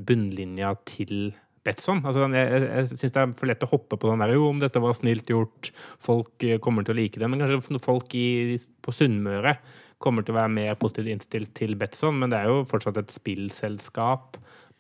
bunnlinja 0.06 0.74
til 0.88 1.32
Betson. 1.66 1.98
Altså, 2.06 2.28
jeg 2.30 2.62
jeg, 2.62 2.86
syns 2.92 3.12
det 3.16 3.22
er 3.22 3.32
for 3.34 3.50
lett 3.50 3.64
å 3.66 3.70
hoppe 3.72 3.98
på 3.98 4.10
den 4.12 4.22
der 4.22 4.34
Jo, 4.36 4.44
om 4.52 4.60
dette 4.62 4.78
var 4.82 4.94
snilt 4.94 5.26
gjort, 5.32 5.72
folk 6.02 6.44
eh, 6.46 6.60
kommer 6.62 6.86
til 6.86 6.94
å 6.94 6.98
like 7.00 7.18
det. 7.18 7.26
Men 7.32 7.42
kanskje 7.42 7.80
folk 7.82 8.14
i, 8.14 8.54
på 8.86 8.94
Sunnmøre 8.94 9.56
kommer 9.98 10.22
til 10.22 10.34
å 10.36 10.38
være 10.38 10.52
mer 10.52 10.74
positivt 10.78 11.08
innstilt 11.10 11.54
til 11.56 11.74
Betson, 11.80 12.18
men 12.20 12.30
det 12.30 12.38
er 12.38 12.52
jo 12.52 12.60
fortsatt 12.68 13.00
et 13.02 13.10
spillselskap. 13.16 14.36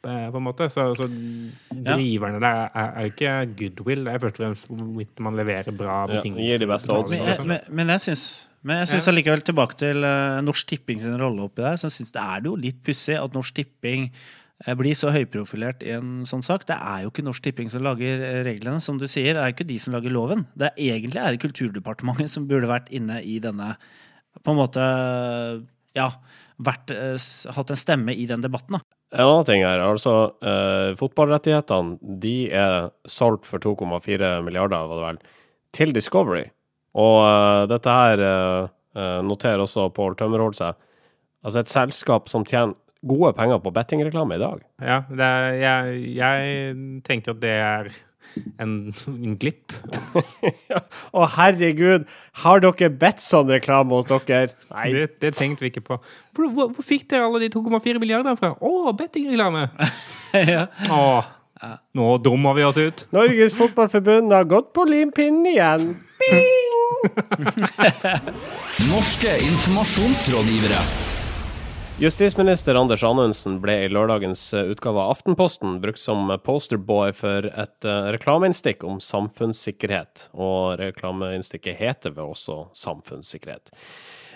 eh, 0.06 0.28
På 0.30 0.38
en 0.38 0.46
måte, 0.46 0.68
så, 0.70 0.92
så 0.94 1.08
driverne 1.10 2.38
der 2.44 2.68
er, 2.70 3.00
jo 3.06 3.12
ikke 3.14 3.34
goodwill. 3.58 4.04
Det 4.06 4.14
er 4.14 4.22
først 4.22 4.38
og 4.38 4.44
fremst 4.44 4.68
hvorvidt 4.70 5.24
man 5.26 5.34
leverer 5.40 5.74
bra 5.74 6.04
Ja, 6.04 6.10
betingelser. 6.18 6.52
gir 6.52 6.62
de 6.62 6.70
beste 6.70 6.92
odds. 6.94 7.16
Men, 7.16 7.34
sånn. 7.40 7.50
men, 7.50 7.72
men 7.80 7.94
jeg 7.96 8.04
syns 8.10 8.26
men 8.66 8.82
jeg 8.82 8.96
syns 8.96 9.06
allikevel 9.12 9.44
tilbake 9.46 9.78
til 9.78 10.02
eh, 10.06 10.40
Norsk 10.42 10.72
Tipping 10.72 10.98
sin 11.02 11.14
rolle 11.20 11.44
oppi 11.46 11.62
der, 11.62 11.78
så 11.78 11.86
jeg 11.86 12.00
synes 12.00 12.16
det 12.16 12.24
er 12.24 12.48
jo 12.48 12.56
litt 12.58 12.80
pussig 12.86 13.14
at 13.18 13.36
Norsk 13.36 13.54
Tipping 13.60 14.08
eh, 14.08 14.74
blir 14.78 14.96
så 14.98 15.12
høyprofilert 15.14 15.84
i 15.86 15.92
en 15.94 16.24
sånn 16.26 16.42
sak. 16.42 16.66
Det 16.66 16.74
er 16.74 17.04
jo 17.04 17.12
ikke 17.12 17.24
Norsk 17.28 17.46
Tipping 17.46 17.70
som 17.70 17.84
lager 17.86 18.24
eh, 18.26 18.40
reglene. 18.48 18.82
Som 18.82 18.98
du 18.98 19.06
sier, 19.06 19.36
det 19.36 19.44
er 19.44 19.54
ikke 19.54 19.68
de 19.68 19.78
som 19.82 19.94
lager 19.94 20.14
loven. 20.14 20.48
Det 20.58 20.72
er 20.72 20.96
Egentlig 20.96 21.22
er 21.22 21.36
det 21.36 21.44
Kulturdepartementet 21.44 22.32
som 22.32 22.48
burde 22.50 22.70
vært 22.70 22.90
inne 22.94 23.20
i 23.22 23.38
denne 23.44 23.76
På 24.42 24.52
en 24.52 24.60
måte 24.60 24.82
Ja, 25.96 26.10
vært, 26.58 26.90
hatt 26.90 27.70
en 27.72 27.80
stemme 27.80 28.12
i 28.18 28.26
den 28.28 28.42
debatten, 28.42 28.80
da. 28.80 28.96
En 29.14 29.22
annen 29.22 29.46
ting 29.46 29.62
her, 29.62 29.78
altså 29.86 30.12
eh, 30.42 30.90
fotballrettighetene 30.98 32.18
de 32.20 32.36
er 32.50 32.90
solgt 33.06 33.46
for 33.46 33.62
2,4 33.62 34.40
milliarder, 34.42 34.88
var 34.90 34.98
det 34.98 35.04
vel, 35.06 35.20
til 35.76 35.94
Discovery. 35.94 36.48
Og 36.96 37.16
uh, 37.20 37.62
dette 37.68 37.92
her 37.92 38.22
eh, 38.24 39.20
noterer 39.26 39.60
også 39.60 39.90
Pål 39.92 40.16
Tømmerholt 40.16 40.56
seg. 40.56 40.78
Altså 41.44 41.60
et 41.60 41.70
selskap 41.70 42.30
som 42.32 42.46
tjener 42.48 42.74
gode 43.06 43.34
penger 43.36 43.60
på 43.62 43.72
bettingreklame 43.74 44.38
i 44.38 44.42
dag. 44.42 44.62
Ja, 44.82 45.02
det 45.10 45.26
er, 45.26 45.48
jeg, 45.60 45.98
jeg 46.16 46.76
tenker 47.06 47.36
at 47.36 47.42
det 47.42 47.52
er 47.52 47.90
en, 48.58 48.72
en 49.12 49.36
glipp. 49.40 49.74
Å 51.16 51.28
herregud, 51.36 52.08
har 52.42 52.64
dere 52.64 52.90
Betson-reklame 53.04 53.96
hos 54.00 54.08
dere? 54.10 54.50
Nei. 54.72 54.88
Det, 54.96 55.06
det 55.22 55.32
tenkte 55.38 55.66
vi 55.66 55.72
ikke 55.72 55.84
på. 55.86 56.00
Hvor, 56.36 56.50
hvor, 56.50 56.74
hvor 56.74 56.86
fikk 56.86 57.08
dere 57.12 57.28
alle 57.28 57.44
de 57.44 57.52
2,4 57.54 58.02
milliardene 58.02 58.36
fra? 58.40 58.54
Å, 58.56 58.92
bettingreklame! 58.98 59.68
ja. 60.54 60.66
Å, 60.90 61.02
nå 61.96 62.12
dummer 62.24 62.58
vi 62.58 62.66
oss 62.68 62.80
ut. 62.80 63.08
Norges 63.16 63.56
Fotballforbund 63.58 64.34
har 64.34 64.48
gått 64.50 64.72
på 64.76 64.88
limpinnen 64.88 65.52
igjen. 65.54 65.92
Norske 68.92 69.36
informasjonsrådgivere. 69.50 70.80
Justisminister 71.98 72.76
Anders 72.76 73.00
Anundsen 73.08 73.54
ble 73.62 73.72
i 73.86 73.88
lørdagens 73.88 74.40
eh, 74.54 74.66
utgave 74.68 75.00
av 75.00 75.14
Aftenposten 75.14 75.78
brukt 75.80 76.02
som 76.02 76.28
posterboy 76.44 77.14
for 77.16 77.48
et 77.48 77.88
eh, 77.88 78.08
reklameinnstikk 78.12 78.84
om 78.84 78.98
samfunnssikkerhet, 79.00 80.26
og 80.36 80.76
reklameinnstikket 80.82 81.80
heter 81.80 82.12
vel 82.18 82.34
også 82.34 82.66
samfunnssikkerhet. 82.76 83.72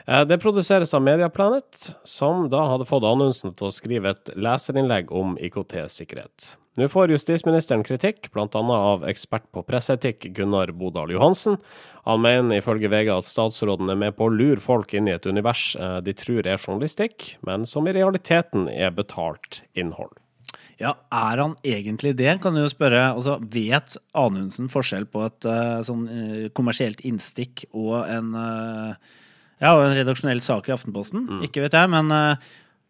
Eh, 0.06 0.24
Det 0.24 0.40
produseres 0.40 0.96
av 0.96 1.04
Mediaplanet, 1.04 1.90
som 2.04 2.48
da 2.48 2.64
hadde 2.72 2.88
fått 2.88 3.04
Anundsen 3.04 3.52
til 3.52 3.68
å 3.68 3.76
skrive 3.76 4.16
et 4.16 4.32
leserinnlegg 4.40 5.12
om 5.12 5.36
IKT-sikkerhet. 5.36 6.54
Nå 6.80 6.88
får 6.88 7.12
justisministeren 7.12 7.82
kritikk, 7.84 8.30
bl.a. 8.32 8.46
av 8.62 9.02
ekspert 9.10 9.50
på 9.52 9.66
presseetikk 9.68 10.30
Gunnar 10.32 10.72
Bodal 10.72 11.12
Johansen. 11.12 11.58
Han 12.08 12.22
mener 12.24 12.60
ifølge 12.60 12.88
VG 12.90 13.10
at 13.12 13.28
statsråden 13.28 13.92
er 13.92 13.98
med 14.00 14.16
på 14.16 14.28
å 14.28 14.32
lure 14.32 14.62
folk 14.62 14.94
inn 14.96 15.10
i 15.10 15.14
et 15.16 15.28
univers 15.28 15.74
eh, 15.76 15.98
de 16.04 16.14
tror 16.16 16.46
er 16.46 16.56
journalistikk, 16.56 17.34
men 17.46 17.66
som 17.68 17.88
i 17.88 17.94
realiteten 17.96 18.68
er 18.72 18.94
betalt 18.96 19.62
innhold. 19.78 20.16
Ja, 20.80 20.94
er 21.12 21.42
han 21.42 21.52
egentlig 21.66 22.14
det, 22.16 22.38
kan 22.40 22.56
du 22.56 22.62
jo 22.62 22.70
spørre. 22.72 23.10
Altså, 23.12 23.36
vet 23.52 23.98
Anundsen 24.16 24.70
forskjell 24.72 25.04
på 25.12 25.26
et 25.26 25.44
uh, 25.44 25.82
sånn 25.84 26.06
uh, 26.08 26.46
kommersielt 26.56 27.02
innstikk 27.04 27.66
og 27.76 27.98
en, 28.08 28.32
uh, 28.32 28.96
ja, 29.60 29.74
en 29.74 29.92
redaksjonell 29.98 30.40
sak 30.40 30.70
i 30.70 30.72
Aftenposten? 30.72 31.26
Ikke 31.44 31.66
vet 31.66 31.76
jeg, 31.76 31.92
men 31.92 32.08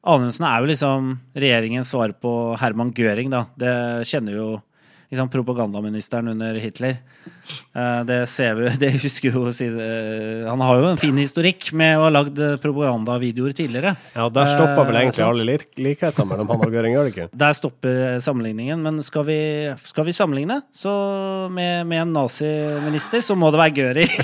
Anundsen 0.06 0.46
er 0.46 0.62
jo 0.62 0.70
liksom 0.70 1.10
regjeringens 1.34 1.90
svar 1.90 2.14
på 2.14 2.34
Herman 2.62 2.94
Gøring, 2.94 3.34
da. 3.34 3.48
Det 3.58 3.74
kjenner 4.06 4.38
jo 4.38 4.48
liksom, 5.10 5.30
propagandaministeren 5.30 6.28
under 6.28 6.54
Hitler. 6.54 6.96
Eh, 7.74 8.04
det 8.04 8.26
ser 8.26 8.54
vi, 8.54 8.68
det 8.82 8.90
husker 9.02 9.34
jo 9.34 9.46
eh, 9.48 10.46
Han 10.48 10.60
har 10.60 10.78
jo 10.78 10.90
en 10.90 11.00
fin 11.00 11.16
historikk 11.18 11.72
med 11.76 11.98
å 11.98 12.04
ha 12.06 12.12
lagd 12.14 12.38
eh, 12.38 12.56
propagandavideoer 12.62 13.54
tidligere. 13.56 13.94
Ja, 14.14 14.28
der 14.32 14.50
stopper 14.52 14.86
vel 14.88 15.00
egentlig 15.02 15.26
alle 15.26 15.46
lik 15.48 15.66
likheter 15.80 16.28
mellom 16.28 16.50
han 16.52 16.64
og 16.66 16.74
Göring, 16.74 16.94
gjør 16.94 17.08
det 17.08 17.14
ikke? 17.14 17.28
Der 17.44 17.56
stopper 17.58 18.20
sammenligningen, 18.22 18.82
men 18.86 19.02
skal 19.06 19.26
vi, 19.26 19.40
skal 19.82 20.06
vi 20.06 20.14
sammenligne 20.16 20.60
så 20.74 20.92
med, 21.50 21.86
med 21.90 22.04
en 22.04 22.14
naziminister, 22.14 23.24
så 23.24 23.36
må 23.38 23.50
det 23.50 23.62
være 23.64 23.76
Göring. 23.80 24.14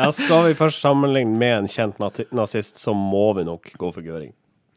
Ja, 0.00 0.08
skal 0.14 0.46
vi 0.46 0.54
først 0.56 0.80
sammenligne 0.82 1.36
med 1.38 1.54
en 1.58 1.68
kjent 1.70 1.98
nazist, 2.32 2.78
så 2.80 2.94
må 2.96 3.30
vi 3.36 3.44
nok 3.46 3.72
gå 3.78 3.90
for 3.92 4.04
Göring. 4.04 4.32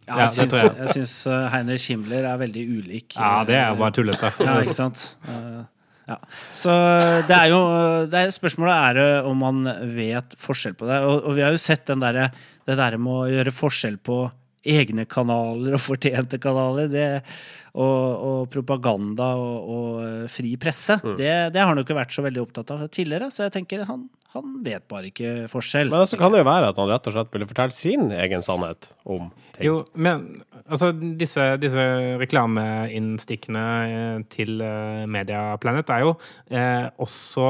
Ja, 0.07 0.17
jeg 0.25 0.33
syns, 0.35 0.55
jeg. 0.59 0.89
syns 0.97 1.13
uh, 1.31 1.45
Heinrich 1.53 1.85
Himmler 1.91 2.25
er 2.27 2.41
veldig 2.41 2.63
ulik. 2.77 3.15
Ja, 3.15 3.37
det 3.47 3.55
er 3.55 3.69
eh, 3.69 3.71
jo 3.71 3.79
bare 3.83 3.95
tullete. 3.95 4.33
Ja, 4.43 4.57
ikke 4.59 4.75
sant? 4.75 5.03
Eh, 5.31 5.61
ja. 6.09 6.17
Så 6.51 6.73
det 7.29 7.35
er 7.37 7.51
jo 7.53 7.59
det 8.11 8.25
er, 8.25 8.33
Spørsmålet 8.35 8.73
er 8.75 9.01
eh, 9.03 9.29
om 9.29 9.39
man 9.39 9.63
vet 9.95 10.35
forskjell 10.41 10.75
på 10.79 10.89
det. 10.89 10.99
Og, 11.07 11.29
og 11.29 11.37
vi 11.37 11.45
har 11.45 11.55
jo 11.55 11.61
sett 11.61 11.85
den 11.87 12.03
der, 12.03 12.25
det 12.67 12.79
der 12.79 12.97
med 12.99 13.13
å 13.15 13.27
gjøre 13.31 13.55
forskjell 13.55 13.99
på 14.03 14.25
egne 14.63 15.05
kanaler 15.09 15.75
og 15.75 15.83
fortjente 15.83 16.39
kanaler. 16.43 16.91
Det, 16.91 17.07
og, 17.73 18.25
og 18.27 18.41
propaganda 18.53 19.31
og, 19.39 19.71
og 19.75 20.01
eh, 20.05 20.25
fri 20.31 20.53
presse. 20.61 20.99
Det, 21.03 21.31
det 21.53 21.61
har 21.61 21.71
han 21.71 21.79
jo 21.79 21.85
ikke 21.87 21.97
vært 21.97 22.15
så 22.15 22.25
veldig 22.25 22.43
opptatt 22.43 22.75
av 22.75 22.85
tidligere. 22.93 23.31
Så 23.33 23.47
jeg 23.47 23.55
tenker 23.55 23.87
han, 23.89 24.05
han 24.33 24.55
vet 24.65 24.87
bare 24.89 25.09
ikke 25.11 25.33
forskjell. 25.51 25.91
Men 25.93 26.07
så 26.09 26.17
kan 26.19 26.33
det 26.33 26.41
jo 26.43 26.47
være 26.49 26.71
at 26.73 26.79
han 26.81 26.89
rett 26.89 27.07
og 27.09 27.13
slett 27.15 27.33
ville 27.35 27.47
fortelle 27.49 27.75
sin 27.75 28.09
egen 28.11 28.41
sannhet 28.45 28.89
om 29.05 29.27
ting. 29.53 29.65
Jo, 29.67 29.75
men 29.93 30.41
altså, 30.65 30.89
disse, 31.19 31.45
disse 31.61 31.83
reklameinnstikkene 32.21 33.65
eh, 33.89 34.23
til 34.33 34.57
eh, 34.63 35.03
Mediaplanet 35.09 35.91
er 35.93 36.03
jo 36.05 36.13
eh, 36.49 36.87
også 37.03 37.47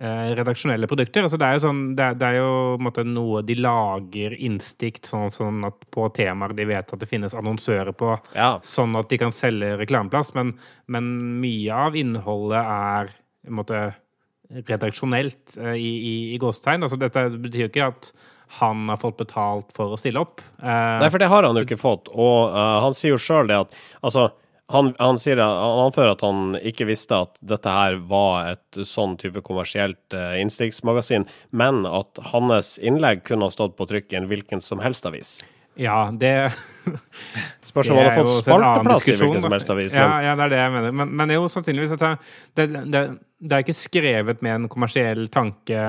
eh, 0.00 0.32
redaksjonelle 0.38 0.88
produkter. 0.90 1.26
Altså, 1.26 1.38
det 1.40 1.48
er 1.50 1.58
jo, 1.58 1.64
sånn, 1.66 1.82
det 1.98 2.06
er, 2.06 2.16
det 2.20 2.30
er 2.30 2.38
jo 2.40 2.48
en 2.78 2.86
måte, 2.88 3.04
noe 3.08 3.42
de 3.46 3.58
lager 3.60 4.36
innstikt 4.38 5.08
sånn, 5.10 5.30
sånn 5.34 5.64
at 5.68 5.86
på 5.94 6.08
temaer 6.16 6.56
de 6.56 6.68
vet 6.72 6.92
at 6.96 7.02
det 7.02 7.10
finnes 7.10 7.36
annonsører 7.36 7.92
på, 7.96 8.14
Ja. 8.36 8.54
sånn 8.64 8.96
at 8.98 9.10
de 9.12 9.20
kan 9.20 9.34
selge 9.34 9.74
reklameplass. 9.82 10.32
Men, 10.38 10.56
men 10.92 11.12
mye 11.42 11.84
av 11.86 11.96
innholdet 11.98 12.62
er 12.64 13.14
måte, 13.52 13.84
redaksjonelt 14.50 15.56
eh, 15.58 15.74
i, 15.74 15.92
i, 15.96 16.16
i 16.34 16.40
gåstegn. 16.42 16.86
Altså, 16.86 16.98
dette 17.00 17.28
betyr 17.34 17.66
jo 17.66 17.70
ikke 17.72 17.90
at 17.90 18.10
han 18.60 18.86
har 18.88 18.98
fått 19.02 19.18
betalt 19.18 19.72
for 19.74 19.94
å 19.94 20.00
stille 20.00 20.22
opp. 20.22 20.40
Eh, 20.62 20.98
Nei, 21.02 21.10
for 21.10 21.22
det 21.22 21.30
har 21.32 21.46
han 21.46 21.58
jo 21.58 21.66
ikke 21.66 21.80
fått. 21.80 22.10
Og 22.14 22.52
uh, 22.54 22.80
han 22.84 22.94
sier 22.96 23.16
jo 23.16 23.22
sjøl 23.22 23.50
det 23.50 23.58
at 23.64 23.78
Altså, 24.06 24.30
han, 24.70 24.92
han, 24.98 25.18
sier, 25.22 25.38
han 25.38 25.80
anfører 25.84 26.16
at 26.16 26.22
han 26.26 26.56
ikke 26.58 26.88
visste 26.88 27.18
at 27.26 27.38
dette 27.42 27.70
her 27.70 28.00
var 28.10 28.54
et 28.54 28.80
sånn 28.86 29.14
type 29.20 29.42
kommersielt 29.46 30.14
uh, 30.14 30.34
innstikksmagasin, 30.40 31.26
men 31.54 31.84
at 31.86 32.18
hans 32.32 32.74
innlegg 32.82 33.22
kunne 33.28 33.46
ha 33.46 33.54
stått 33.54 33.76
på 33.78 33.86
trykk 33.90 34.14
i 34.14 34.18
en 34.18 34.30
hvilken 34.30 34.64
som 34.64 34.82
helst 34.82 35.06
avis. 35.06 35.38
Ja, 35.76 35.98
det 36.12 36.32
Spørs 37.66 37.90
om 37.90 37.98
han 37.98 38.08
har 38.08 38.18
fått 38.20 38.46
spalteplass 38.46 39.08
i 39.10 39.16
hvilken 39.18 39.44
som 39.44 39.54
helst 39.56 39.70
avis. 39.74 39.94
Ja, 39.96 40.08
Men 40.08 40.24
ja, 40.24 40.34
det 40.38 40.44
er 40.46 40.52
det 40.52 40.60
jeg 40.60 40.74
mener. 40.76 40.98
Men, 41.02 41.14
men 41.18 41.32
jo, 41.34 41.46
sannsynligvis 41.52 41.94
at 41.96 42.04
det, 42.06 42.66
det, 42.72 42.82
det, 42.94 43.02
det 43.42 43.56
er 43.56 43.64
ikke 43.64 43.76
skrevet 43.76 44.42
med 44.44 44.54
en 44.54 44.68
kommersiell 44.72 45.26
tanke 45.32 45.86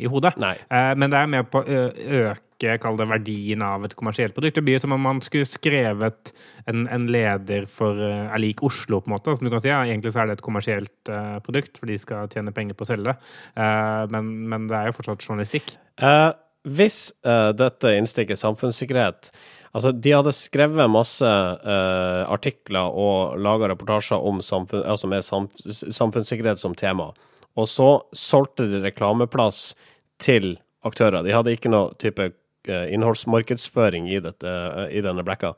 i 0.00 0.08
hodet. 0.10 0.34
Eh, 0.40 0.92
men 0.98 1.12
det 1.12 1.20
er 1.20 1.32
med 1.36 1.50
på 1.52 1.62
å 1.62 1.82
øke 2.24 2.78
kall 2.82 2.96
det, 2.98 3.06
verdien 3.06 3.62
av 3.62 3.84
et 3.86 3.94
kommersielt 3.94 4.34
produkt. 4.34 4.56
Det 4.58 4.64
blir 4.66 4.80
som 4.82 4.96
om 4.96 5.04
man 5.04 5.20
skulle 5.22 5.46
skrevet 5.46 6.32
en, 6.66 6.88
en 6.90 7.06
leder 7.06 7.68
for 7.70 7.94
uh, 7.94 8.32
er 8.32 8.42
lik 8.42 8.64
Oslo, 8.66 8.98
på 8.98 9.12
en 9.12 9.14
måte. 9.14 9.36
Som 9.38 9.46
du 9.46 9.52
kan 9.52 9.62
si, 9.62 9.70
ja, 9.70 9.84
Egentlig 9.84 10.10
så 10.16 10.24
er 10.24 10.30
det 10.30 10.38
et 10.40 10.46
kommersielt 10.48 11.12
uh, 11.12 11.38
produkt, 11.44 11.78
for 11.78 11.86
de 11.86 12.00
skal 12.02 12.26
tjene 12.32 12.54
penger 12.56 12.74
på 12.74 12.82
å 12.82 12.90
selge 12.90 13.12
det. 13.12 13.30
Uh, 13.54 14.10
men, 14.10 14.32
men 14.50 14.66
det 14.66 14.80
er 14.80 14.90
jo 14.90 14.98
fortsatt 14.98 15.22
journalistikk. 15.22 15.76
Eh, 16.02 16.30
hvis 16.68 16.98
uh, 17.26 17.50
dette 17.56 17.94
innstikket 17.98 18.40
samfunnssikkerhet 18.40 19.32
Altså, 19.76 19.92
de 19.92 20.12
hadde 20.14 20.32
skrevet 20.32 20.88
masse 20.90 21.28
uh, 21.28 22.24
artikler 22.32 22.88
og 22.88 23.36
laga 23.44 23.68
reportasjer 23.68 24.22
om 24.30 24.40
samfunn, 24.42 24.80
altså 24.88 25.10
med 25.12 25.26
sam, 25.26 25.48
samfunnssikkerhet 25.68 26.60
som 26.60 26.72
tema, 26.74 27.10
og 27.58 27.68
så 27.68 27.90
solgte 28.16 28.64
de 28.70 28.80
reklameplass 28.86 29.74
til 30.22 30.56
aktører. 30.88 31.20
De 31.26 31.34
hadde 31.34 31.52
ikke 31.54 31.70
noe 31.72 31.92
type 32.00 32.30
eh, 32.30 32.86
innholdsmarkedsføring 32.94 34.08
i, 34.10 34.20
dette, 34.22 34.52
i 34.94 35.02
denne 35.04 35.24
blekka. 35.26 35.52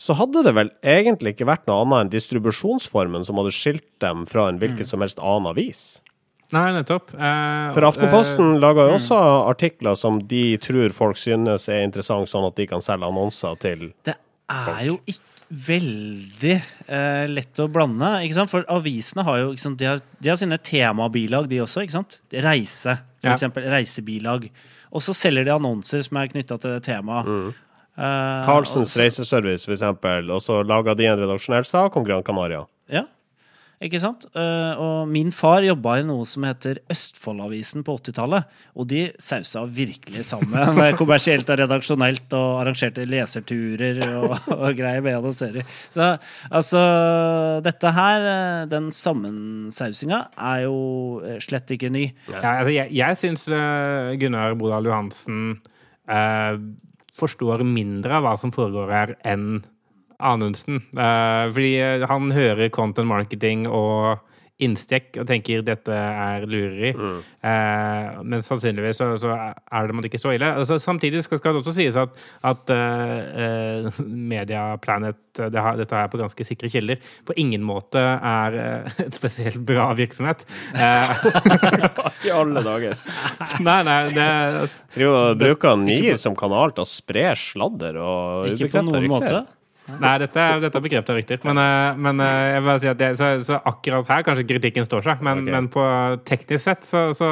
Så 0.00 0.16
hadde 0.16 0.44
det 0.46 0.54
vel 0.56 0.70
egentlig 0.86 1.34
ikke 1.34 1.48
vært 1.50 1.66
noe 1.68 1.82
annet 1.82 2.06
enn 2.06 2.12
distribusjonsformen 2.14 3.26
som 3.26 3.40
hadde 3.40 3.52
skilt 3.54 3.88
dem 4.02 4.24
fra 4.30 4.46
en 4.48 4.60
hvilken 4.62 4.88
som 4.88 5.02
helst 5.04 5.20
annen 5.20 5.50
avis. 5.50 6.00
Nei, 6.52 6.66
nettopp. 6.74 7.12
Eh, 7.14 7.72
For 7.76 7.86
Aftenposten 7.86 8.56
lager 8.62 8.86
mm. 8.86 8.90
jo 8.90 8.98
også 8.98 9.18
artikler 9.50 9.98
som 9.98 10.18
de 10.30 10.44
tror 10.62 10.94
folk 10.96 11.18
synes 11.20 11.68
er 11.70 11.84
interessant, 11.86 12.30
sånn 12.30 12.48
at 12.48 12.56
de 12.58 12.66
kan 12.70 12.82
selge 12.84 13.06
annonser 13.06 13.58
til 13.62 13.90
Det 14.06 14.16
er 14.50 14.86
jo 14.88 14.98
ikke 15.06 15.28
veldig 15.50 16.52
eh, 16.86 17.24
lett 17.30 17.58
å 17.58 17.66
blande, 17.70 18.10
ikke 18.26 18.36
sant? 18.38 18.52
For 18.52 18.66
avisene 18.70 19.24
har 19.26 19.40
jo 19.42 19.48
ikke 19.54 19.64
sant? 19.64 19.78
De, 19.80 19.88
har, 19.90 20.02
de 20.22 20.30
har 20.30 20.38
sine 20.38 20.58
temabilag, 20.62 21.48
de 21.50 21.62
også. 21.64 21.82
ikke 21.86 21.98
sant? 21.98 22.20
Reise, 22.30 23.00
for 23.20 23.32
Ja. 23.32 23.34
eksempel. 23.34 23.66
Reisebilag. 23.70 24.46
Og 24.90 25.02
så 25.02 25.14
selger 25.14 25.46
de 25.46 25.54
annonser 25.54 26.02
som 26.06 26.18
er 26.18 26.30
knytta 26.30 26.58
til 26.58 26.76
det 26.76 26.84
temaet. 26.86 27.26
Mm. 27.26 27.50
Carlsens 28.46 28.94
og 28.96 29.02
reiseservice, 29.02 29.66
for 29.66 29.74
eksempel, 29.74 30.30
og 30.32 30.40
så 30.40 30.62
lager 30.64 30.96
de 30.96 31.08
en 31.10 31.18
redaksjonell 31.20 31.66
sak 31.68 31.98
om 31.98 32.06
Gran 32.06 32.22
Canaria. 32.24 32.62
Ja, 32.90 33.04
ikke 33.80 34.00
sant? 34.02 34.26
Eh, 34.36 34.76
og 34.76 35.08
min 35.08 35.30
far 35.32 35.64
jobba 35.64 35.94
i 36.00 36.04
noe 36.04 36.26
som 36.28 36.44
heter 36.44 36.82
Østfoldavisen 36.92 37.80
på 37.86 37.94
80-tallet. 37.96 38.50
Og 38.76 38.88
de 38.90 39.06
sausa 39.16 39.62
virkelig 39.64 40.26
sammen 40.28 40.80
kommersielt 41.00 41.48
og 41.48 41.62
redaksjonelt 41.62 42.36
og 42.36 42.60
arrangerte 42.60 43.06
leserturer 43.08 44.02
og, 44.18 44.36
og 44.52 44.76
greier 44.76 45.00
med 45.04 45.16
annonsører. 45.22 45.64
Så 45.88 46.10
altså 46.50 46.84
Dette 47.64 47.94
her, 47.96 48.28
eh, 48.34 48.68
den 48.68 48.92
sammensausinga, 48.92 50.20
er 50.36 50.66
jo 50.66 50.76
eh, 51.24 51.40
slett 51.40 51.72
ikke 51.72 51.92
ny. 51.92 52.04
Ja, 52.28 52.44
altså, 52.60 52.76
jeg 52.76 52.92
jeg 53.00 53.16
syns 53.16 53.48
Gunnar 54.20 54.58
Bodal 54.60 54.90
Johansen 54.90 55.54
eh, 56.04 56.60
forstår 57.16 57.64
mindre 57.64 58.18
av 58.18 58.26
hva 58.26 58.36
som 58.40 58.52
foregår 58.52 58.92
her, 58.92 59.16
enn 59.24 59.62
Anundsen. 60.20 60.82
Eh, 60.94 61.44
fordi 61.52 61.74
han 62.10 62.34
hører 62.34 62.72
content 62.74 63.10
marketing 63.10 63.66
og 63.68 64.20
innstikk 64.60 65.16
og 65.20 65.26
tenker 65.28 65.62
dette 65.64 65.94
er 65.94 66.44
lureri. 66.48 66.92
Eh, 66.92 68.20
men 68.26 68.44
sannsynligvis 68.44 69.00
så, 69.00 69.08
så 69.20 69.32
er 69.32 69.88
det 69.88 69.96
man 69.96 70.06
ikke 70.06 70.20
så 70.20 70.34
ille. 70.36 70.50
Altså, 70.60 70.78
samtidig 70.82 71.22
skal, 71.24 71.40
skal 71.40 71.56
det 71.56 71.62
også 71.62 71.74
sies 71.76 71.96
at, 72.00 72.16
at 72.46 72.72
uh, 72.74 73.86
eh, 73.86 74.00
Mediaplanet 74.04 75.40
eh, 75.40 75.50
det 75.52 75.64
har, 75.64 75.78
Dette 75.80 75.96
er 75.96 76.10
på 76.12 76.20
ganske 76.20 76.46
sikre 76.46 76.70
kilder. 76.72 77.00
På 77.26 77.36
ingen 77.40 77.64
måte 77.66 78.00
er 78.00 78.58
uh, 78.58 79.00
et 79.06 79.16
spesielt 79.16 79.60
bra 79.66 79.90
virksomhet. 79.98 80.44
Eh, 80.74 81.14
I 82.28 82.34
alle 82.34 82.64
dager. 82.66 83.00
nei, 83.64 83.80
nei, 83.86 84.02
det 84.12 84.28
Driver 84.90 85.30
og 85.30 85.40
bruker 85.40 85.80
NIR 85.80 86.18
som 86.20 86.36
kanal 86.36 86.74
til 86.74 86.84
å 86.84 86.88
spre 86.88 87.30
sladder 87.38 87.96
og 88.02 88.50
Ikke 88.50 88.66
på 88.66 88.82
ubekrefta 88.82 88.84
noen 88.88 89.02
rykter. 89.06 89.14
måte. 89.14 89.59
Nei, 90.00 90.12
dette, 90.22 90.44
dette 90.62 90.78
er 90.78 90.84
bekrefta 90.84 91.16
rykter. 91.16 91.40
Men, 91.46 91.60
eh, 91.62 91.98
men 92.06 92.22
eh, 92.24 92.36
jeg 92.52 92.60
vil 92.60 92.70
bare 92.70 92.82
si 92.82 92.90
at 92.92 93.00
det, 93.00 93.10
så, 93.18 93.30
så 93.46 93.58
akkurat 93.70 94.12
her 94.12 94.24
kanskje 94.26 94.46
kritikken 94.52 94.86
står 94.86 95.04
seg. 95.06 95.24
Men, 95.26 95.42
okay. 95.42 95.56
men 95.56 95.68
på 95.72 95.84
teknisk 96.28 96.64
sett 96.64 96.86
så, 96.88 97.04
så 97.16 97.30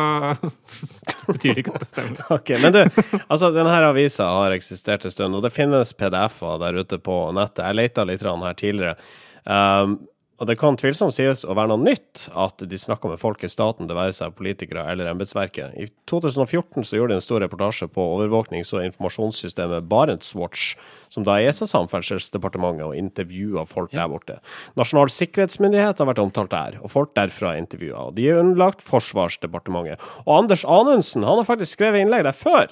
betyr 1.30 1.54
det 1.54 1.64
ikke 1.64 1.76
at 1.76 1.86
det 1.86 1.90
stemmer. 1.92 2.26
Ok, 2.38 2.52
Men 2.62 2.74
du, 2.74 2.82
altså 3.28 3.52
denne 3.54 3.78
avisa 3.88 4.28
har 4.40 4.56
eksistert 4.56 5.06
en 5.06 5.14
stund, 5.14 5.38
og 5.38 5.46
det 5.46 5.54
finnes 5.54 5.94
PDF-er 5.96 6.60
der 6.64 6.82
ute 6.82 7.00
på 7.02 7.22
nettet. 7.36 7.64
Jeg 7.64 7.78
leita 7.78 8.06
litt 8.08 8.24
her 8.26 8.58
tidligere. 8.58 8.96
Um, 9.48 10.00
og 10.38 10.46
det 10.46 10.54
kan 10.60 10.76
tvilsomt 10.78 11.16
sies 11.16 11.42
å 11.42 11.54
være 11.58 11.72
noe 11.72 11.82
nytt 11.82 12.28
at 12.38 12.62
de 12.70 12.78
snakker 12.78 13.10
med 13.10 13.18
folk 13.18 13.42
i 13.42 13.50
staten, 13.50 13.88
det 13.90 13.96
være 13.98 14.14
seg 14.14 14.36
politikere 14.38 14.84
eller 14.86 15.10
embetsverket. 15.10 15.74
I 15.74 15.88
2014 16.10 16.86
så 16.86 16.98
gjorde 16.98 17.16
de 17.16 17.18
en 17.18 17.24
stor 17.24 17.42
reportasje 17.42 17.88
på 17.90 18.04
overvåknings- 18.14 18.70
og 18.76 18.86
informasjonssystemet 18.86 19.88
Barentswatch, 19.90 20.76
som 21.10 21.26
da 21.26 21.40
er 21.40 21.50
ESA-samferdselsdepartementet, 21.50 22.86
og 22.86 22.94
intervjua 22.98 23.66
folk 23.66 23.94
der 23.96 24.10
borte. 24.12 24.38
Nasjonal 24.78 25.10
sikkerhetsmyndighet 25.10 25.98
har 25.98 26.10
vært 26.12 26.22
omtalt 26.22 26.54
der, 26.54 26.78
og 26.84 26.94
folk 26.94 27.16
derfra 27.18 27.56
er 27.56 27.64
intervjua. 27.64 28.08
De 28.14 28.30
er 28.30 28.38
underlagt 28.38 28.86
Forsvarsdepartementet. 28.86 29.98
Og 30.26 30.36
Anders 30.44 30.62
Anundsen 30.62 31.26
han 31.26 31.42
har 31.42 31.48
faktisk 31.48 31.80
skrevet 31.80 32.06
innlegg 32.06 32.28
der 32.28 32.36
før. 32.36 32.70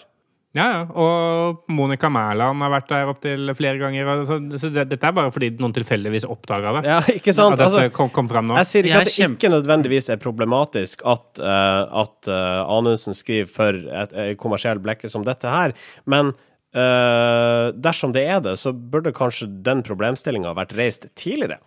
Ja, 0.56 0.66
ja. 0.72 0.80
Og 0.96 1.66
Monica 1.68 2.08
Mæland 2.12 2.64
har 2.64 2.72
vært 2.72 2.88
der 2.88 3.10
opptil 3.12 3.52
flere 3.58 3.76
ganger. 3.82 4.24
Så, 4.28 4.38
så 4.56 4.70
det, 4.72 4.86
dette 4.88 5.08
er 5.08 5.14
bare 5.16 5.32
fordi 5.34 5.50
noen 5.60 5.74
tilfeldigvis 5.76 6.24
oppdaga 6.32 6.72
det. 6.78 6.82
Ja, 6.88 6.98
ikke 7.12 7.34
sant? 7.36 7.60
Altså, 7.60 7.84
kom, 7.94 8.08
kom 8.14 8.30
frem 8.30 8.48
nå. 8.48 8.56
jeg 8.62 8.70
sier 8.70 8.88
ikke 8.88 8.94
Jeg 8.94 9.04
at 9.04 9.10
det 9.10 9.14
kjem... 9.18 9.36
ikke 9.36 9.52
nødvendigvis 9.52 10.10
er 10.14 10.20
problematisk 10.22 11.04
at, 11.04 11.26
uh, 11.42 12.02
at 12.02 12.30
uh, 12.32 12.64
Anundsen 12.78 13.16
skriver 13.16 13.50
for 13.52 13.76
et, 13.76 14.16
et 14.16 14.40
kommersiell 14.40 14.80
blekke 14.82 15.10
som 15.12 15.26
dette 15.26 15.50
her, 15.50 15.76
men 16.08 16.32
uh, 16.32 17.68
dersom 17.76 18.16
det 18.16 18.24
er 18.24 18.40
det, 18.44 18.56
så 18.60 18.72
burde 18.72 19.12
kanskje 19.16 19.50
den 19.66 19.84
problemstillinga 19.86 20.56
vært 20.56 20.72
reist 20.78 21.08
tidligere. 21.18 21.60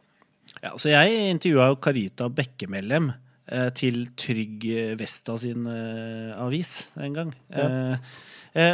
Ja, 0.63 0.73
så 0.81 0.89
jeg 0.89 1.29
intervjua 1.29 1.69
jo 1.69 1.77
Karita 1.83 2.25
Bekkemellem 2.33 3.11
eh, 3.13 3.67
til 3.77 4.07
Trygg 4.17 4.65
Vesta 4.97 5.35
sin 5.37 5.67
eh, 5.69 6.33
avis 6.41 6.89
en 6.97 7.13
gang. 7.13 7.33
Ja. 7.53 7.67
eh, 7.67 8.15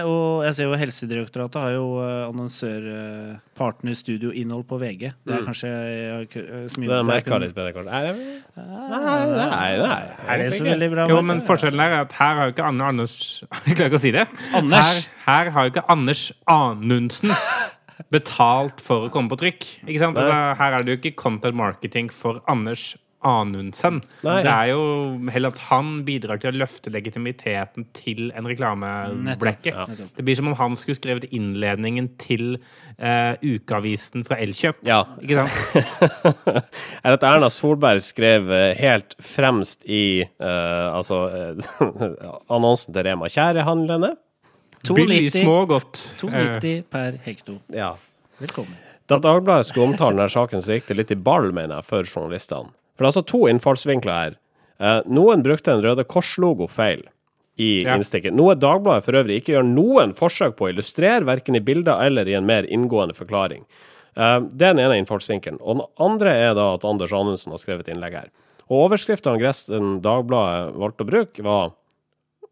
og 0.08 0.44
jeg 0.46 0.56
ser 0.56 0.70
jo 0.70 0.78
Helsedirektoratet 0.80 1.60
har 1.60 1.72
jo 1.76 1.88
eh, 2.00 2.22
annonsør 2.30 2.86
eh, 2.94 3.34
partner 3.60 3.94
studio 4.00 4.32
innhold 4.32 4.64
på 4.70 4.78
VG. 4.80 5.10
Det 5.26 5.34
er 5.36 5.44
kanskje 5.46 5.72
jeg 5.72 6.30
k- 6.32 6.44
eh, 6.46 6.66
så 6.72 6.80
mye- 6.80 6.88
Det 6.94 7.00
er 7.02 7.04
merka 7.10 7.40
litt 7.44 7.56
bedre, 7.58 7.74
kanskje. 7.76 7.92
Nei, 7.92 9.26
nei, 9.36 9.78
nei. 9.84 10.00
Er 10.32 10.38
det 10.40 10.54
så 10.56 10.64
veldig 10.64 10.90
bra? 10.94 11.08
Jo, 11.12 11.22
men 11.22 11.42
forskjellen 11.44 11.80
er 11.84 11.98
at 12.06 12.16
her 12.22 12.36
har 12.40 12.46
jo 12.50 12.56
ikke 12.56 12.68
Anne 12.70 12.88
Anders 12.94 13.44
Jeg 13.68 13.76
klarer 13.76 13.92
ikke 13.92 14.00
å 14.00 14.06
si 14.06 14.12
det. 14.16 14.28
Anders. 14.56 14.94
Her, 15.26 15.44
her 15.46 15.52
har 15.58 15.68
jo 15.68 15.74
ikke 15.76 15.86
Anders 15.92 16.24
Anundsen 16.48 17.36
betalt 18.12 18.82
for 18.84 19.08
å 19.08 19.12
komme 19.14 19.32
på 19.32 19.38
trykk. 19.40 19.68
Ikke 19.88 20.00
sant? 20.02 20.18
Altså, 20.20 20.56
her 20.60 20.74
er 20.80 20.84
det 20.84 20.96
jo 20.96 21.00
ikke 21.02 21.16
content 21.20 21.56
marketing 21.56 22.10
for 22.12 22.42
Anders 22.52 22.94
Anundsen. 23.26 24.02
Nei. 24.26 24.38
Det 24.46 24.52
er 24.52 24.72
jo 24.72 24.82
heller 25.34 25.54
at 25.54 25.62
han 25.70 25.92
bidrar 26.08 26.42
til 26.42 26.54
å 26.54 26.60
løfte 26.62 26.94
legitimiteten 26.94 27.88
til 27.98 28.30
en 28.38 28.50
reklameblekke. 28.50 29.74
Ja. 29.74 29.86
Det 29.90 30.26
blir 30.26 30.38
som 30.38 30.52
om 30.52 30.58
han 30.60 30.78
skulle 30.80 31.00
skrevet 31.00 31.28
innledningen 31.36 32.12
til 32.22 32.60
uh, 33.00 33.34
ukeavisen 33.42 34.26
fra 34.28 34.38
Elkjøp. 34.44 34.84
Ja. 34.88 35.02
Ikke 35.22 35.46
sant? 35.46 36.46
er 37.06 37.18
at 37.18 37.28
Erna 37.28 37.50
Solberg 37.54 38.04
skrev 38.06 38.52
eh, 38.54 38.72
helt 38.80 39.18
fremst 39.24 39.84
i 39.90 40.22
uh, 40.24 40.96
altså 40.96 41.26
annonsen 42.56 42.96
til 42.96 43.10
Rema. 43.10 43.32
Kjære 43.32 43.66
handlende. 43.66 44.16
Billig, 44.94 45.32
290 45.32 45.42
små 45.42 45.60
og 45.64 45.70
godt. 45.74 46.02
Eh, 46.14 46.20
290 46.22 46.90
per 46.92 47.22
hekto. 47.26 47.60
Ja. 47.74 47.96
Velkommen. 48.40 48.78
Da 49.10 49.20
Dagbladet 49.22 49.68
skulle 49.68 49.92
omtale 49.92 50.18
denne 50.18 50.30
saken, 50.34 50.62
så 50.62 50.78
gikk 50.78 50.90
det 50.90 50.98
litt 51.00 51.14
i 51.14 51.18
ball, 51.18 51.52
mener 51.54 51.80
jeg, 51.80 51.88
for 51.90 52.10
journalistene. 52.10 52.74
For 52.96 53.04
det 53.04 53.08
er 53.08 53.12
altså 53.12 53.26
to 53.28 53.42
innfallsvinkler 53.52 54.20
her. 54.22 54.38
Eh, 54.80 55.02
noen 55.08 55.44
brukte 55.44 55.72
en 55.72 55.84
Røde 55.84 56.04
Kors-logo 56.08 56.68
feil 56.68 57.04
i 57.58 57.84
Ja. 57.84 57.96
innstikket. 57.96 58.34
Noe 58.34 58.56
Dagbladet 58.56 59.04
for 59.04 59.14
øvrig 59.14 59.42
ikke 59.42 59.54
gjør 59.56 59.68
noen 59.68 60.14
forsøk 60.14 60.56
på 60.56 60.68
å 60.68 60.74
illustrere, 60.74 61.24
verken 61.24 61.56
i 61.56 61.60
bilder 61.60 62.02
eller 62.04 62.28
i 62.28 62.34
en 62.34 62.46
mer 62.46 62.64
inngående 62.64 63.16
forklaring. 63.16 63.64
Eh, 64.18 64.40
det 64.40 64.62
er 64.62 64.74
den 64.74 64.80
ene 64.80 65.00
innfallsvinkelen. 65.04 65.60
Og 65.62 65.78
den 65.78 65.86
andre 66.00 66.30
er 66.30 66.54
da 66.54 66.74
at 66.76 66.84
Anders 66.84 67.12
Anundsen 67.12 67.52
har 67.52 67.60
skrevet 67.60 67.88
innlegg 67.88 68.14
her. 68.14 68.30
Og 68.70 68.90
overskriften 68.90 69.36
Angresten 69.36 70.02
Dagbladet 70.02 70.76
valgte 70.76 71.04
å 71.04 71.10
bruke, 71.10 71.44
var 71.44 71.74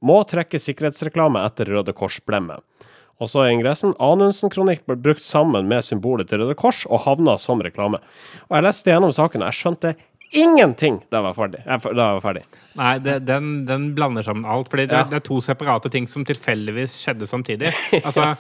'Må 0.04 0.28
trekke 0.28 0.60
sikkerhetsreklame 0.60 1.46
etter 1.46 1.66
Røde 1.66 1.94
Kors-blemmet'. 1.94 2.62
Og 3.22 3.30
så 3.30 3.46
er 3.46 3.54
ingressen 3.54 3.94
Anundsen-kronikk 4.02 4.86
ble 4.86 4.98
brukt 5.00 5.22
sammen 5.22 5.68
med 5.70 5.86
symbolet 5.86 6.28
til 6.28 6.40
Røde 6.40 6.56
Kors 6.56 6.86
og 6.90 7.06
havna 7.06 7.38
som 7.40 7.62
reklame. 7.62 8.00
Og 8.50 8.58
jeg 8.58 8.64
leste 8.64 8.92
gjennom 8.92 9.14
saken, 9.16 9.42
og 9.42 9.52
jeg 9.52 9.60
skjønte 9.62 9.96
ingenting 10.34 11.00
da 11.10 11.20
jeg 11.20 11.26
var 11.28 11.36
ferdig. 11.38 11.60
Jeg, 11.66 11.82
da 11.96 12.06
jeg 12.08 12.18
var 12.18 12.24
ferdig. 12.26 12.44
Nei, 12.80 12.94
det, 13.06 13.16
den, 13.28 13.52
den 13.70 13.90
blander 13.98 14.26
sammen 14.26 14.46
alt. 14.50 14.70
Fordi 14.72 14.88
det, 14.90 14.98
Ja. 14.98 15.04
det 15.10 15.20
er 15.22 15.26
to 15.28 15.38
separate 15.46 15.90
ting 15.94 16.08
som 16.10 16.26
tilfeldigvis 16.26 16.96
skjedde 17.04 17.28
samtidig. 17.30 17.70
Altså, 18.04 18.34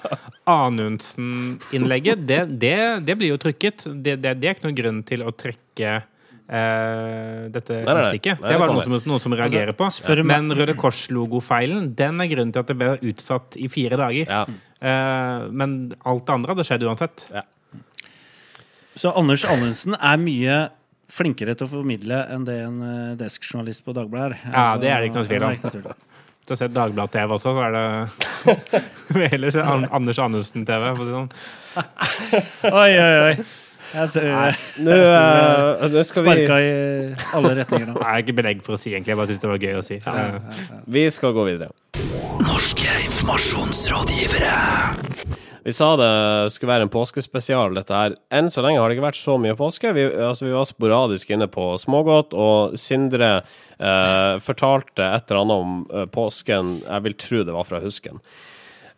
Anundsen-innlegget, 0.49 2.25
det, 2.27 2.39
det, 2.62 2.75
det 3.08 3.15
blir 3.19 3.34
jo 3.34 3.38
trykket. 3.41 3.86
Det, 4.03 4.17
det, 4.23 4.34
det 4.41 4.49
er 4.49 4.58
ikke 4.58 4.67
noen 4.69 4.79
grunn 4.82 5.03
til 5.08 5.23
å 5.27 5.36
trekke 5.36 6.01
Uh, 6.43 7.47
dette 7.56 7.71
Nei, 7.71 7.84
nei, 7.88 8.01
nei. 8.03 8.17
Nei, 8.19 8.34
Det 8.43 8.51
er 8.51 8.60
bare 8.60 8.73
noen 8.75 8.84
som, 8.84 8.95
noen 9.08 9.21
som 9.23 9.34
reagerer 9.39 9.71
på. 9.79 9.86
spør 9.95 10.19
meg- 10.27 10.43
Men 10.43 10.51
Røde 10.60 10.73
Kors-logofeilen, 10.75 11.86
den 11.95 12.19
er 12.19 12.27
grunnen 12.27 12.51
til 12.53 12.60
at 12.60 12.67
det 12.67 12.75
ble 12.77 12.89
utsatt 13.10 13.56
i 13.63 13.69
fire 13.71 13.95
dager. 13.97 14.27
Ja. 14.27 14.41
Uh, 14.84 15.47
men 15.56 15.77
alt 16.03 16.25
det 16.27 16.36
andre 16.36 16.51
hadde 16.51 16.65
skjedd 16.67 16.84
uansett. 16.84 17.23
Så 18.99 19.13
Anders 19.17 19.45
Anundsen 19.49 19.95
er 19.95 20.19
mye 20.21 20.58
flinkere 21.13 21.54
til 21.58 21.65
å 21.67 21.71
formidle 21.76 22.17
enn 22.34 22.45
det 22.47 22.58
en 22.65 22.78
eh, 22.88 23.13
deskjournalist 23.19 23.84
på 23.86 23.93
Dagbladet 23.95 24.34
er. 24.34 24.49
Ja, 24.54 24.65
det 24.82 24.89
er 24.89 24.97
det 25.04 25.08
ikke 25.12 25.21
noe 25.21 25.30
tvil 25.30 25.43
om. 25.45 25.52
Hvis. 25.62 26.10
Du 26.43 26.52
har 26.52 26.60
sett 26.60 26.73
Dagbladet-TV 26.76 27.30
også, 27.38 27.54
så 27.56 27.62
er 27.63 27.71
det 27.78 27.86
Heller 29.34 29.54
se 29.56 29.62
Anders 29.63 30.19
Anundsen-TV. 30.19 30.84
for 30.97 31.04
å 31.04 31.06
si 31.06 31.12
det 31.12 31.17
sånn. 31.19 31.30
Oi, 32.84 32.91
oi, 32.99 33.15
oi. 33.30 33.36
Jeg 33.93 34.10
tror 34.15 34.26
Nå, 34.88 34.91
jeg, 34.97 35.91
nå 35.93 36.02
skal 36.10 36.23
vi 36.26 36.34
sparka 36.34 36.56
i 36.65 36.69
alle 37.38 37.52
retninger 37.62 37.88
nå. 37.91 37.93
Det 37.99 38.08
er 38.10 38.17
ikke 38.26 38.36
belegg 38.41 38.63
for 38.65 38.73
å 38.73 38.80
si, 38.82 38.89
egentlig. 38.95 39.13
Jeg 39.13 39.19
bare 39.21 39.30
syns 39.30 39.43
det 39.43 39.52
var 39.54 39.62
gøy 39.67 39.76
å 39.78 39.86
si. 39.86 39.97
Eh, 40.02 40.38
Vi 40.97 41.04
skal 41.13 41.36
gå 41.38 41.43
videre. 41.52 41.69
Norske 42.43 42.89
informasjonsrådgivere. 43.06 44.58
Vi 45.63 45.71
sa 45.71 45.93
det 45.95 46.52
skulle 46.52 46.73
være 46.73 46.88
en 46.88 46.91
påskespesial, 46.91 47.78
dette 47.78 47.95
her. 47.95 48.17
Enn 48.36 48.49
så 48.52 48.63
lenge 48.65 48.82
har 48.82 48.91
det 48.91 48.97
ikke 48.97 49.06
vært 49.06 49.21
så 49.21 49.38
mye 49.39 49.56
påske. 49.56 49.93
Vi, 49.95 50.04
altså, 50.12 50.49
vi 50.49 50.56
var 50.56 50.67
sporadisk 50.67 51.32
inne 51.32 51.47
på 51.52 51.69
smågodt, 51.80 52.36
og 52.36 52.76
Sindre 52.80 53.32
eh, 53.39 54.34
fortalte 54.43 55.08
et 55.08 55.32
eller 55.32 55.45
annet 55.45 55.63
om 55.63 55.78
eh, 55.88 56.10
påsken. 56.12 56.76
Jeg 56.84 57.08
vil 57.08 57.17
tro 57.23 57.45
det 57.47 57.56
var 57.56 57.69
fra 57.69 57.80
husken. 57.84 58.19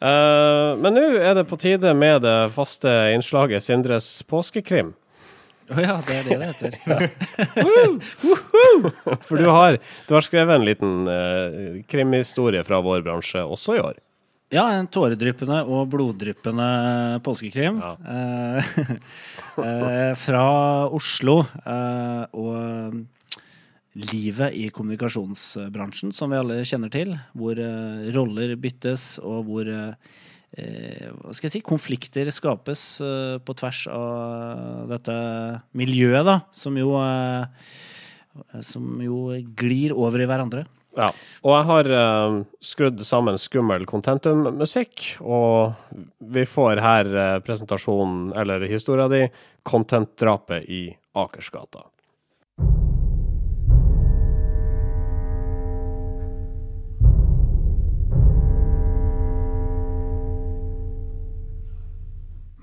Eh, 0.02 0.72
men 0.82 0.98
nå 0.98 1.06
er 1.22 1.38
det 1.38 1.46
på 1.52 1.62
tide 1.62 1.94
med 1.94 2.26
det 2.26 2.38
faste 2.56 2.96
innslaget 3.14 3.64
Sindres 3.64 4.10
påskekrim. 4.26 4.96
Å 5.70 5.82
ja, 5.82 6.02
det 6.06 6.16
er 6.18 6.24
det 6.30 6.36
det 6.42 6.48
heter. 6.50 6.72
For 9.26 9.38
du 9.38 9.46
har, 9.50 9.78
du 10.06 10.14
har 10.14 10.22
skrevet 10.26 10.56
en 10.60 10.66
liten 10.66 11.08
eh, 11.10 11.84
krimhistorie 11.90 12.64
fra 12.66 12.82
vår 12.86 13.02
bransje 13.06 13.42
også 13.42 13.76
i 13.78 13.80
år. 13.86 13.96
Ja, 14.54 14.68
en 14.78 14.86
tåredryppende 14.94 15.64
og 15.66 15.88
bloddryppende 15.90 16.66
påskekrim. 17.26 17.80
Ja. 17.82 17.96
Eh, 18.14 18.68
eh, 19.66 20.12
fra 20.22 20.46
Oslo. 20.94 21.40
eh, 21.66 22.26
og 22.38 23.02
livet 23.96 24.54
i 24.60 24.68
kommunikasjonsbransjen, 24.76 26.12
som 26.14 26.30
vi 26.30 26.38
alle 26.38 26.60
kjenner 26.68 26.92
til. 26.94 27.16
Hvor 27.34 27.58
roller 28.14 28.54
byttes, 28.60 29.16
og 29.24 29.48
hvor 29.48 29.72
hva 30.56 31.34
skal 31.36 31.50
jeg 31.50 31.54
si, 31.54 31.62
konflikter 31.64 32.30
skapes 32.32 32.84
på 33.44 33.56
tvers 33.60 33.82
av 33.92 34.86
dette 34.88 35.16
miljøet, 35.76 36.28
da, 36.28 36.36
som 36.56 36.76
jo 36.80 36.94
som 38.64 39.00
jo 39.04 39.18
glir 39.56 39.96
over 39.96 40.24
i 40.24 40.28
hverandre. 40.28 40.66
Ja. 40.96 41.10
Og 41.44 41.52
jeg 41.52 41.68
har 41.70 41.90
uh, 41.92 42.38
skrudd 42.64 43.02
sammen 43.04 43.40
skummel 43.40 43.84
contentum-musikk, 43.90 45.18
og 45.22 45.76
vi 46.20 46.46
får 46.48 46.82
her 46.84 47.12
uh, 47.12 47.26
presentasjonen, 47.44 48.32
eller 48.40 48.64
historia 48.72 49.10
di, 49.12 49.26
content-drapet 49.68 50.72
i 50.72 50.88
Akersgata. 51.20 51.84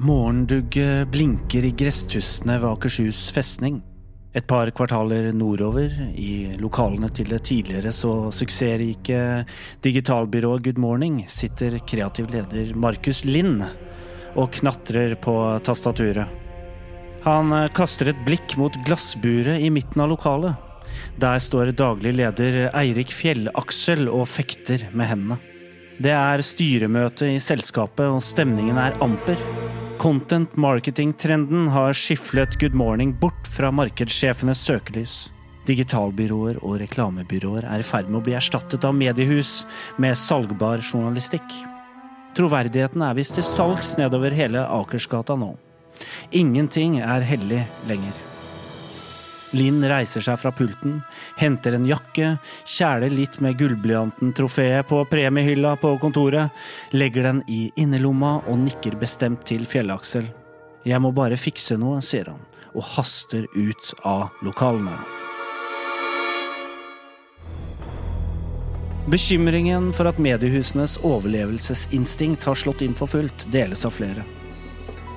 Morgendugget 0.03 1.07
blinker 1.13 1.69
i 1.69 1.77
gresstussene 1.79 2.57
ved 2.59 2.73
Akershus 2.73 3.29
festning. 3.31 3.83
Et 4.33 4.45
par 4.49 4.71
kvartaler 4.73 5.27
nordover, 5.37 5.93
i 6.17 6.55
lokalene 6.57 7.11
til 7.13 7.29
det 7.29 7.43
tidligere 7.51 7.91
så 7.93 8.31
suksessrike 8.33 9.19
digitalbyrået 9.85 10.65
Good 10.65 10.81
Morning, 10.81 11.19
sitter 11.29 11.77
kreativ 11.85 12.31
leder 12.33 12.71
Markus 12.73 13.27
Lind 13.29 13.61
og 14.33 14.55
knatrer 14.57 15.19
på 15.21 15.35
tastaturet. 15.67 16.33
Han 17.27 17.53
kaster 17.77 18.09
et 18.11 18.25
blikk 18.25 18.57
mot 18.57 18.75
glassburet 18.87 19.61
i 19.61 19.69
midten 19.71 20.01
av 20.01 20.09
lokalet. 20.15 20.57
Der 21.21 21.37
står 21.37 21.75
daglig 21.77 22.15
leder 22.17 22.71
Eirik 22.73 23.13
Fjellaksel 23.13 24.09
og 24.09 24.25
fekter 24.33 24.89
med 24.97 25.13
hendene. 25.13 25.39
Det 26.03 26.17
er 26.17 26.41
styremøte 26.41 27.29
i 27.35 27.39
selskapet, 27.39 28.09
og 28.09 28.25
stemningen 28.25 28.81
er 28.81 28.97
amper. 29.05 29.39
Content 29.99 30.57
marketing-trenden 30.57 31.69
har 31.69 31.93
skiflet 31.93 32.61
Good 32.61 32.75
Morning 32.75 33.13
bort 33.21 33.49
fra 33.57 33.71
markedssjefenes 33.71 34.63
søkelys. 34.67 35.17
Digitalbyråer 35.69 36.59
og 36.63 36.81
reklamebyråer 36.83 37.69
er 37.71 37.83
i 37.83 37.87
ferd 37.87 38.09
med 38.11 38.21
å 38.21 38.25
bli 38.27 38.35
erstattet 38.39 38.83
av 38.89 38.97
mediehus 38.99 39.63
med 40.03 40.19
salgbar 40.19 40.83
journalistikk. 40.83 41.55
Troverdigheten 42.39 43.05
er 43.07 43.17
visst 43.19 43.37
til 43.39 43.47
salgs 43.47 43.95
nedover 44.01 44.35
hele 44.35 44.65
Akersgata 44.81 45.39
nå. 45.39 45.53
Ingenting 46.33 46.99
er 47.05 47.27
hellig 47.27 47.63
lenger. 47.87 48.32
Linn 49.53 49.83
reiser 49.85 50.25
seg 50.25 50.39
fra 50.41 50.53
pulten, 50.57 51.01
henter 51.37 51.77
en 51.77 51.85
jakke, 51.89 52.37
kjæler 52.65 53.13
litt 53.13 53.39
med 53.45 53.59
gullblyanten-trofeet 53.61 54.89
på 54.89 55.03
premiehylla 55.11 55.75
på 55.81 55.93
kontoret, 56.01 56.55
legger 56.97 57.29
den 57.29 57.43
i 57.53 57.67
innerlomma 57.77 58.39
og 58.47 58.63
nikker 58.65 58.97
bestemt 59.01 59.45
til 59.49 59.67
Fjellaksel. 59.69 60.25
Jeg 60.89 61.05
må 61.05 61.13
bare 61.15 61.37
fikse 61.37 61.77
noe, 61.79 62.01
sier 62.01 62.33
han, 62.33 62.41
og 62.73 62.87
haster 62.95 63.45
ut 63.53 63.93
av 64.09 64.33
lokalene. 64.43 64.97
Bekymringen 69.13 69.91
for 69.93 70.09
at 70.09 70.21
mediehusenes 70.23 70.97
overlevelsesinstinkt 71.05 72.47
har 72.47 72.57
slått 72.57 72.85
inn 72.87 72.95
for 72.97 73.11
fullt, 73.11 73.51
deles 73.53 73.85
av 73.85 73.99
flere. 73.99 74.25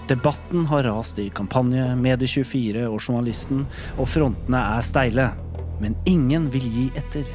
Debatten 0.07 0.65
har 0.65 0.83
rast 0.83 1.19
i 1.19 1.31
Kampanje, 1.33 1.81
Medie24 1.97 2.83
og 2.85 2.99
Journalisten, 3.01 3.63
og 3.97 4.05
frontene 4.05 4.59
er 4.77 4.85
steile. 4.85 5.31
Men 5.81 5.95
ingen 6.05 6.45
vil 6.53 6.67
gi 6.69 6.83
etter. 6.99 7.25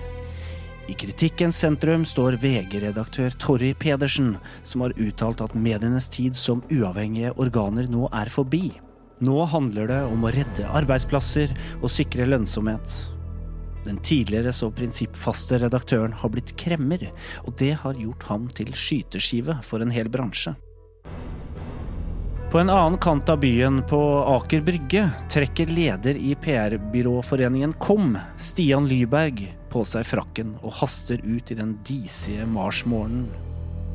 I 0.90 0.94
kritikkens 0.98 1.58
sentrum 1.64 2.04
står 2.06 2.38
VG-redaktør 2.42 3.34
Torry 3.42 3.72
Pedersen, 3.74 4.36
som 4.62 4.86
har 4.86 4.94
uttalt 5.02 5.42
at 5.42 5.58
medienes 5.58 6.06
tid 6.14 6.38
som 6.38 6.62
uavhengige 6.70 7.34
organer 7.42 7.90
nå 7.90 8.06
er 8.22 8.30
forbi. 8.30 8.70
Nå 9.18 9.44
handler 9.50 9.90
det 9.90 10.00
om 10.06 10.22
å 10.24 10.32
redde 10.34 10.70
arbeidsplasser 10.70 11.50
og 11.80 11.90
sikre 11.90 12.30
lønnsomhet. 12.30 13.00
Den 13.82 13.98
tidligere 13.98 14.54
så 14.54 14.70
prinsippfaste 14.70 15.58
redaktøren 15.64 16.14
har 16.22 16.30
blitt 16.30 16.54
kremmer, 16.60 17.02
og 17.42 17.54
det 17.58 17.74
har 17.82 17.98
gjort 17.98 18.30
ham 18.30 18.46
til 18.54 18.70
skyteskive 18.78 19.58
for 19.66 19.82
en 19.82 19.90
hel 19.94 20.10
bransje. 20.12 20.54
På 22.50 22.58
en 22.58 22.70
annen 22.70 22.98
kant 22.98 23.28
av 23.28 23.40
byen, 23.40 23.82
på 23.82 24.24
Aker 24.26 24.60
Brygge, 24.60 25.10
trekker 25.30 25.66
leder 25.66 26.16
i 26.16 26.34
PR-byråforeningen 26.34 27.72
KOM, 27.78 28.18
Stian 28.38 28.88
Lyberg, 28.90 29.44
på 29.70 29.84
seg 29.86 30.02
frakken 30.08 30.56
og 30.58 30.74
haster 30.80 31.22
ut 31.22 31.52
i 31.54 31.54
den 31.54 31.76
disige 31.86 32.48
marsmorgenen. 32.50 33.28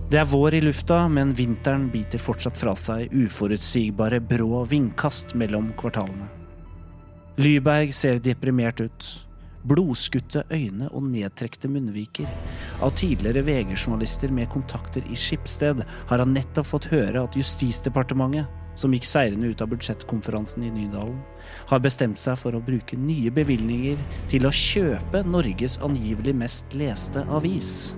Det 0.07 0.21
er 0.21 0.31
vår 0.31 0.55
i 0.55 0.61
lufta, 0.63 1.01
men 1.11 1.33
vinteren 1.35 1.89
biter 1.91 2.21
fortsatt 2.21 2.55
fra 2.55 2.77
seg 2.79 3.11
uforutsigbare 3.11 4.21
brå 4.23 4.63
vindkast 4.71 5.35
mellom 5.35 5.73
kvartalene. 5.75 6.29
Lyberg 7.35 7.91
ser 7.91 8.23
deprimert 8.23 8.79
ut. 8.79 9.09
Blodskutte 9.65 10.43
øyne 10.53 10.89
og 10.93 11.07
nedtrekte 11.09 11.69
munnviker. 11.71 12.29
Av 12.85 12.93
tidligere 12.93 13.41
VG-journalister 13.47 14.33
med 14.33 14.51
kontakter 14.53 15.05
i 15.09 15.17
Skipsted 15.17 15.81
har 15.81 16.21
han 16.21 16.35
nettopp 16.35 16.69
fått 16.69 16.91
høre 16.91 17.23
at 17.25 17.37
Justisdepartementet, 17.39 18.45
som 18.75 18.93
gikk 18.93 19.07
seirende 19.07 19.49
ut 19.49 19.61
av 19.63 19.71
budsjettkonferansen 19.71 20.67
i 20.67 20.71
Nydalen, 20.75 21.17
har 21.71 21.81
bestemt 21.81 22.19
seg 22.21 22.37
for 22.37 22.53
å 22.53 22.61
bruke 22.61 22.99
nye 22.99 23.31
bevilgninger 23.33 24.01
til 24.29 24.45
å 24.45 24.53
kjøpe 24.53 25.23
Norges 25.25 25.79
angivelig 25.85 26.35
mest 26.37 26.75
leste 26.77 27.23
avis. 27.33 27.95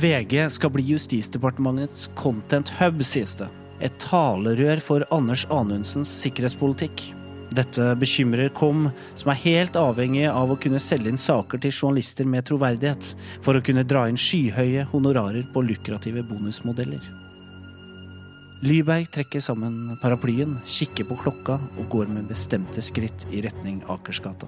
VG 0.00 0.48
skal 0.54 0.72
bli 0.74 0.86
Justisdepartementets 0.92 2.08
content 2.18 2.72
hub, 2.80 3.02
sies 3.06 3.36
det. 3.38 3.50
Et 3.84 3.94
talerør 4.02 4.82
for 4.82 5.06
Anders 5.14 5.46
Anundsens 5.50 6.10
sikkerhetspolitikk. 6.24 7.10
Dette 7.50 7.96
bekymrer 7.98 8.52
KOM, 8.54 8.84
som 9.18 9.32
er 9.32 9.40
helt 9.42 9.78
avhengig 9.78 10.28
av 10.30 10.52
å 10.52 10.58
kunne 10.60 10.78
selge 10.82 11.10
inn 11.10 11.18
saker 11.18 11.58
til 11.58 11.74
journalister 11.74 12.28
med 12.28 12.46
troverdighet, 12.46 13.14
for 13.42 13.58
å 13.58 13.64
kunne 13.64 13.82
dra 13.82 14.04
inn 14.08 14.20
skyhøye 14.20 14.86
honorarer 14.92 15.48
på 15.50 15.64
lukrative 15.66 16.22
bonusmodeller. 16.28 17.02
Lyberg 18.62 19.08
trekker 19.10 19.42
sammen 19.42 19.96
paraplyen, 20.02 20.58
kikker 20.68 21.08
på 21.08 21.16
klokka 21.22 21.56
og 21.80 21.86
går 21.90 22.10
med 22.12 22.28
bestemte 22.28 22.82
skritt 22.84 23.24
i 23.32 23.40
retning 23.42 23.80
Akersgata. 23.88 24.46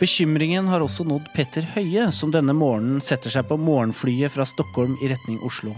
Bekymringen 0.00 0.68
har 0.68 0.84
også 0.84 1.06
nådd 1.08 1.32
Petter 1.34 1.66
Høie, 1.74 2.06
som 2.12 2.30
denne 2.32 2.54
morgenen 2.56 3.02
setter 3.04 3.32
seg 3.32 3.48
på 3.48 3.56
morgenflyet 3.58 4.32
fra 4.32 4.46
Stockholm 4.48 4.94
i 5.02 5.10
retning 5.10 5.40
Oslo. 5.44 5.74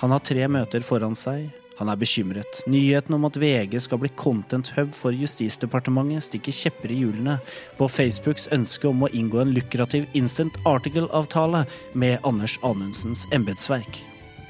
Han 0.00 0.12
har 0.12 0.24
tre 0.24 0.48
møter 0.48 0.84
foran 0.84 1.16
seg. 1.16 1.48
Han 1.76 1.90
er 1.92 1.98
bekymret. 2.00 2.62
Nyheten 2.68 3.14
om 3.16 3.26
at 3.28 3.36
VG 3.36 3.76
skal 3.84 4.00
bli 4.00 4.10
content 4.16 4.70
hub 4.76 4.94
for 4.96 5.12
Justisdepartementet 5.12 6.24
stikker 6.24 6.54
kjepper 6.56 6.92
i 6.92 7.02
hjulene 7.02 7.36
på 7.76 7.88
Facebooks 7.92 8.48
ønske 8.56 8.88
om 8.88 9.04
å 9.04 9.12
inngå 9.12 9.42
en 9.42 9.52
lukrativ 9.56 10.06
instant 10.16 10.56
article-avtale 10.68 11.66
med 11.92 12.24
Anders 12.28 12.56
Anundsens 12.64 13.26
embetsverk. 13.36 14.00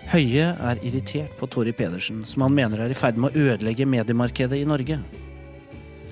Høie 0.07 0.53
er 0.55 0.83
irritert 0.87 1.35
på 1.39 1.49
Tori 1.51 1.73
Pedersen, 1.75 2.23
som 2.23 2.47
han 2.47 2.55
mener 2.55 2.85
er 2.85 2.95
i 2.95 2.99
ferd 2.99 3.19
med 3.19 3.35
å 3.35 3.49
ødelegge 3.51 3.89
mediemarkedet 3.91 4.61
i 4.63 4.69
Norge. 4.69 5.01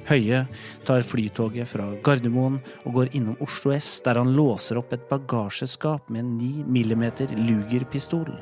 Høie 0.09 0.43
tar 0.85 1.07
flytoget 1.07 1.71
fra 1.71 1.87
Gardermoen 2.05 2.59
og 2.83 2.99
går 2.99 3.15
innom 3.15 3.39
Oslo 3.45 3.73
S, 3.73 4.01
der 4.05 4.19
han 4.21 4.35
låser 4.37 4.83
opp 4.83 4.93
et 4.93 5.07
bagasjeskap 5.09 6.11
med 6.11 6.27
en 6.27 6.37
9 6.43 6.67
mm 6.67 7.07
Luger-pistol. 7.47 8.35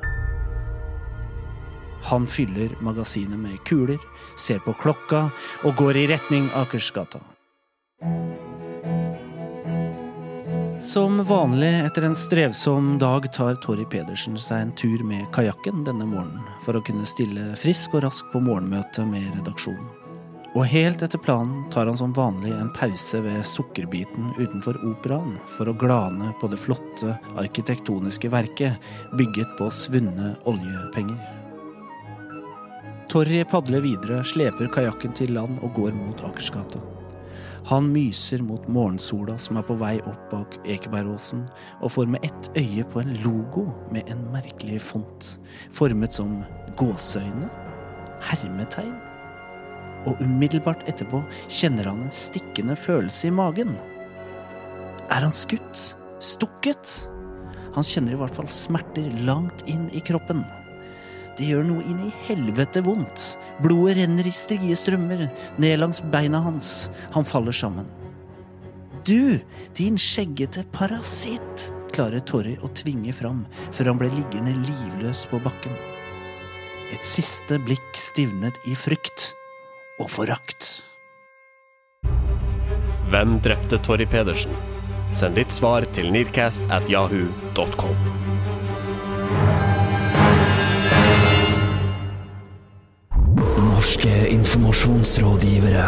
Han 2.11 2.27
fyller 2.27 2.75
magasinet 2.81 3.39
med 3.39 3.61
kuler, 3.69 3.99
ser 4.39 4.59
på 4.65 4.75
klokka 4.75 5.29
og 5.63 5.77
går 5.79 6.03
i 6.03 6.07
retning 6.11 6.51
Akersgata. 6.59 7.23
Som 10.83 11.21
vanlig 11.25 11.71
etter 11.87 12.03
en 12.03 12.15
strevsom 12.19 12.97
dag 12.99 13.29
tar 13.33 13.55
Tori 13.63 13.85
Pedersen 13.87 14.35
seg 14.35 14.65
en 14.65 14.73
tur 14.75 15.05
med 15.07 15.29
kajakken 15.31 15.85
denne 15.87 16.09
morgenen 16.11 16.43
for 16.65 16.75
å 16.75 16.83
kunne 16.83 17.07
stille 17.07 17.53
frisk 17.61 17.95
og 17.95 18.03
rask 18.03 18.33
på 18.33 18.43
morgenmøte 18.43 19.05
med 19.07 19.29
redaksjonen. 19.37 19.87
Og 20.53 20.67
helt 20.69 21.05
etter 21.07 21.23
planen 21.23 21.63
tar 21.73 21.87
han 21.87 21.97
som 21.97 22.13
vanlig 22.13 22.51
en 22.57 22.73
pause 22.75 23.23
ved 23.25 23.47
Sukkerbiten 23.47 24.35
utenfor 24.41 24.81
Operaen 24.91 25.39
for 25.55 25.71
å 25.71 25.77
glane 25.79 26.33
på 26.43 26.51
det 26.51 26.59
flotte 26.61 27.15
arkitektoniske 27.41 28.33
verket 28.35 28.91
bygget 29.15 29.55
på 29.63 29.71
svunne 29.73 30.35
oljepenger. 30.51 31.42
Torry 33.13 33.43
padler 33.45 33.83
videre, 33.85 34.23
sleper 34.25 34.71
kajakken 34.73 35.13
til 35.13 35.35
land 35.37 35.59
og 35.61 35.75
går 35.77 35.93
mot 35.93 36.23
Akersgata. 36.25 36.79
Han 37.69 37.91
myser 37.93 38.41
mot 38.41 38.65
morgensola 38.73 39.35
som 39.37 39.59
er 39.61 39.67
på 39.69 39.77
vei 39.83 39.99
opp 40.09 40.31
bak 40.31 40.57
Ekebergåsen, 40.65 41.43
og 41.85 41.93
får 41.93 42.09
med 42.09 42.25
ett 42.25 42.49
øye 42.57 42.87
på 42.89 43.03
en 43.03 43.13
logo 43.21 43.67
med 43.93 44.09
en 44.09 44.23
merkelig 44.33 44.81
font, 44.87 45.29
formet 45.77 46.17
som 46.17 46.39
gåseøyne, 46.81 47.51
hermetegn. 48.31 48.97
Og 50.09 50.25
umiddelbart 50.25 50.89
etterpå 50.89 51.21
kjenner 51.53 51.93
han 51.93 52.07
en 52.07 52.17
stikkende 52.17 52.79
følelse 52.81 53.29
i 53.29 53.37
magen. 53.43 53.77
Er 55.13 55.21
han 55.21 55.37
skutt? 55.37 55.85
Stukket? 56.17 56.97
Han 57.77 57.85
kjenner 57.85 58.17
i 58.17 58.25
hvert 58.25 58.41
fall 58.41 58.49
smerter 58.49 59.13
langt 59.29 59.69
inn 59.69 59.91
i 59.93 60.01
kroppen. 60.01 60.47
Det 61.39 61.49
gjør 61.49 61.65
noe 61.65 61.85
inn 61.89 62.01
i 62.07 62.13
helvete 62.27 62.83
vondt. 62.85 63.33
Blodet 63.65 63.97
renner 64.01 64.29
i 64.29 64.35
strie 64.37 64.77
strømmer 64.77 65.27
ned 65.63 65.79
langs 65.81 66.03
beina 66.13 66.43
hans. 66.45 66.91
Han 67.17 67.27
faller 67.29 67.57
sammen. 67.57 67.89
Du, 69.07 69.41
din 69.77 69.99
skjeggete 69.99 70.67
parasitt! 70.75 71.73
klarer 71.93 72.23
Torry 72.25 72.55
å 72.65 72.71
tvinge 72.73 73.13
fram 73.13 73.43
før 73.75 73.91
han 73.93 73.99
ble 74.01 74.09
liggende 74.15 74.55
livløs 74.57 75.27
på 75.29 75.41
bakken. 75.45 75.75
Et 76.93 77.05
siste 77.05 77.59
blikk 77.67 77.99
stivnet 77.99 78.57
i 78.69 78.77
frykt 78.77 79.33
og 80.01 80.09
forakt. 80.13 80.71
Hvem 83.13 83.39
drepte 83.45 83.81
Torry 83.85 84.09
Pedersen? 84.09 84.57
Send 85.13 85.37
ditt 85.37 85.53
svar 85.53 85.85
til 85.93 86.09
nearcast 86.15 86.65
at 86.73 86.89
yahoo.com. 86.89 88.22
Norske 93.83 94.29
informasjonsrådgivere. 94.31 95.85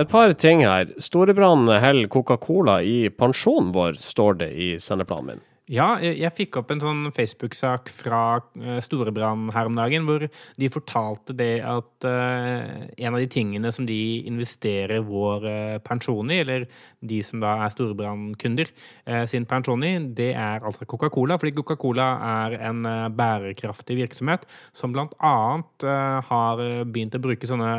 Et 0.00 0.08
par 0.08 0.32
ting 0.32 0.62
her. 0.64 0.88
Storebrand 0.96 1.68
holder 1.68 2.08
Coca-Cola 2.08 2.78
i 2.80 3.10
pensjonen 3.12 3.68
vår, 3.74 3.98
står 4.00 4.38
det 4.40 4.48
i 4.56 4.68
sendeplanen 4.80 5.26
min. 5.34 5.42
Ja, 5.66 5.96
jeg, 5.98 6.30
fikk 6.30 6.60
opp 6.60 6.68
en 6.70 6.78
sånn 6.78 7.08
Facebook-sak 7.10 7.88
fra 7.90 8.38
uh, 8.38 8.76
Storebrand 8.84 9.50
her 9.50 9.66
om 9.66 9.74
dagen, 9.74 10.04
hvor 10.06 10.22
de 10.22 10.68
fortalte 10.70 11.34
det 11.34 11.58
at 11.66 12.06
eh, 12.06 12.84
en 13.02 13.16
av 13.16 13.18
de 13.18 13.26
tingene 13.30 13.72
som 13.74 13.88
de 13.88 13.98
investerer 14.30 15.02
vår 15.02 15.46
eh, 15.50 15.78
pensjon 15.82 16.30
i, 16.30 16.38
eller 16.44 16.68
de 17.02 17.18
som 17.26 17.42
da 17.42 17.56
er 17.64 17.74
Storebrand-kunder 17.74 18.70
eh, 18.70 19.24
sin 19.26 19.48
pensjon 19.50 19.82
i, 19.82 19.92
det 20.14 20.30
er 20.38 20.62
altså 20.62 20.86
Coca-Cola. 20.86 21.40
Fordi 21.42 21.56
Coca-Cola 21.58 22.06
er 22.28 22.56
en 22.70 22.86
eh, 22.86 23.08
bærekraftig 23.18 23.98
virksomhet 24.04 24.46
som 24.70 24.94
blant 24.94 25.18
annet 25.18 25.88
eh, 25.88 26.30
har 26.30 26.62
eh, 26.62 26.84
begynt 26.86 27.18
å 27.18 27.24
bruke 27.26 27.50
sånne 27.50 27.72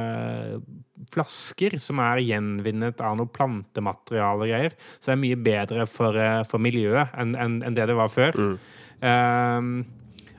flasker 1.14 1.78
som 1.82 2.02
er 2.04 2.24
gjenvinnet 2.26 3.02
av 3.04 3.18
noe 3.20 3.30
plantemateriale 3.32 4.46
og 4.46 4.52
greier. 4.52 4.76
Så 4.98 5.12
det 5.12 5.16
er 5.16 5.24
mye 5.24 5.40
bedre 5.50 5.88
for, 5.92 6.18
eh, 6.18 6.42
for 6.50 6.64
miljøet 6.64 7.14
enn 7.18 7.36
en, 7.38 7.62
en 7.66 7.78
det 7.78 7.88
det 7.90 7.98
var 7.98 8.12
før. 8.14 8.38
Ehm, 9.06 9.74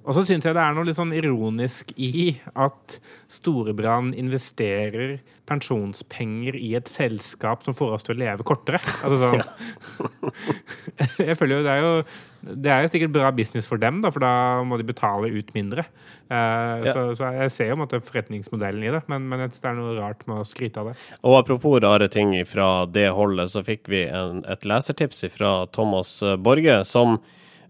og 0.09 0.17
så 0.17 0.23
syns 0.25 0.47
jeg 0.49 0.57
det 0.57 0.63
er 0.65 0.73
noe 0.77 0.87
litt 0.89 0.97
sånn 0.97 1.13
ironisk 1.13 1.91
i 2.01 2.31
at 2.57 2.97
Storebrand 3.29 4.17
investerer 4.17 5.19
pensjonspenger 5.49 6.57
i 6.57 6.71
et 6.79 6.89
selskap 6.89 7.63
som 7.65 7.77
får 7.77 7.95
oss 7.99 8.07
til 8.09 8.17
å 8.17 8.21
leve 8.23 8.45
kortere. 8.49 8.81
Altså 9.05 9.19
sånn 9.21 9.45
Jeg 11.29 11.37
føler 11.39 11.59
jo 11.59 11.65
det 11.67 11.73
er 11.75 11.83
jo 11.85 11.93
Det 12.59 12.71
er 12.73 12.85
jo 12.85 12.91
sikkert 12.93 13.15
bra 13.15 13.31
business 13.35 13.67
for 13.69 13.81
dem, 13.83 14.01
da, 14.05 14.11
for 14.15 14.23
da 14.25 14.33
må 14.67 14.79
de 14.81 14.87
betale 14.89 15.31
ut 15.35 15.51
mindre. 15.57 15.85
Eh, 16.29 16.85
Ja. 16.87 16.93
så, 16.95 17.03
så 17.19 17.33
jeg 17.35 17.51
ser 17.55 17.71
jo 17.71 17.77
en 17.77 17.83
måte 17.83 18.01
forretningsmodellen 18.05 18.85
i 18.87 18.93
det, 18.95 19.01
men, 19.11 19.25
men 19.29 19.43
det 19.45 19.59
er 19.65 19.75
noe 19.77 19.97
rart 19.99 20.23
med 20.29 20.41
å 20.43 20.47
skryte 20.47 20.81
av 20.83 20.91
det. 20.93 20.95
Og 21.27 21.39
apropos 21.41 21.81
rare 21.83 22.09
ting 22.13 22.33
fra 22.47 22.87
det 22.87 23.09
holdet, 23.17 23.51
så 23.53 23.65
fikk 23.67 23.89
vi 23.91 24.05
en, 24.07 24.45
et 24.49 24.65
lesertips 24.69 25.25
fra 25.35 25.67
Thomas 25.75 26.19
Borge, 26.39 26.79
som 26.89 27.19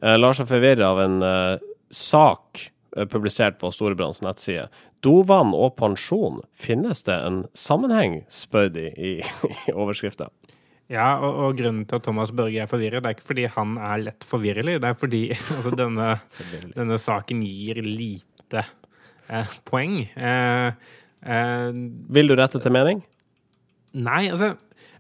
eh, 0.03 0.18
lar 0.20 0.37
seg 0.37 0.51
forvirre 0.51 0.87
av 0.87 1.01
en 1.07 1.18
eh, 1.24 1.66
sak 1.94 2.68
eh, 2.96 3.07
publisert 3.09 3.59
på 3.61 3.70
Storebrands 3.74 4.22
nettside. 4.24 4.68
Dovann 5.05 5.55
og 5.55 5.77
pensjon, 5.79 6.42
finnes 6.59 7.05
det 7.07 7.14
en 7.14 7.42
sammenheng, 7.57 8.22
spør 8.33 8.70
de 8.74 8.88
i, 8.92 9.12
i 9.22 9.74
overskrifta. 9.74 10.31
Ja, 10.88 11.18
og, 11.20 11.35
og 11.44 11.59
grunnen 11.59 11.85
til 11.85 11.98
at 11.98 12.07
Thomas 12.07 12.33
Børge 12.33 12.62
er 12.64 12.70
forvirret, 12.70 13.05
det 13.05 13.11
er 13.11 13.16
ikke 13.18 13.29
fordi 13.29 13.44
han 13.53 13.77
er 13.90 14.05
lett 14.07 14.24
forvirrelig, 14.24 14.79
det 14.81 14.88
er 14.88 14.96
fordi 14.96 15.22
altså, 15.57 15.74
denne, 15.77 16.14
denne 16.72 16.98
saken 17.03 17.42
gir 17.44 17.83
lite 17.85 18.64
eh, 19.29 19.59
poeng. 19.68 20.01
Eh, 20.16 20.94
eh, 21.29 21.68
Vil 22.16 22.33
du 22.33 22.37
rette 22.38 22.62
til 22.64 22.74
mening? 22.74 23.05
nei, 23.98 24.29
altså 24.29 24.53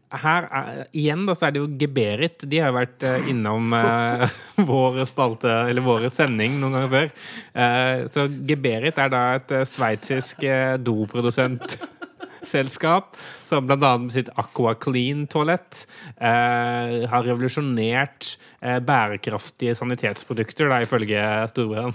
her 0.08 0.46
er, 0.48 0.86
igjen 0.96 1.26
da, 1.28 1.34
så 1.36 1.46
er 1.48 1.52
det 1.54 1.60
jo 1.62 1.68
Geberit. 1.80 2.44
De 2.48 2.58
har 2.62 2.68
jo 2.72 2.78
vært 2.78 3.02
eh, 3.06 3.28
innom 3.32 3.72
eh, 3.76 4.24
vår 4.70 4.94
spalte, 5.08 5.52
eller 5.68 5.82
våre 5.84 6.08
sending 6.12 6.52
noen 6.60 6.74
ganger 6.78 6.92
før. 6.94 7.08
Eh, 7.52 7.96
så 8.14 8.20
Geberit 8.48 8.96
er 9.00 9.08
da 9.12 9.22
et 9.36 9.50
eh, 9.54 9.68
sveitsisk 9.68 10.36
eh, 10.48 10.76
doprodusentselskap 10.80 13.06
som 13.44 13.68
annet 13.68 14.00
med 14.06 14.12
sitt 14.16 14.30
Aqua 14.40 14.72
Clean-toalett 14.80 15.72
eh, 16.16 17.04
har 17.12 17.22
revolusjonert 17.28 18.20
eh, 18.62 18.80
bærekraftige 18.84 19.74
sanitetsprodukter, 19.76 20.68
da, 20.72 20.76
ifølge 20.86 21.20
Storbrann. 21.52 21.94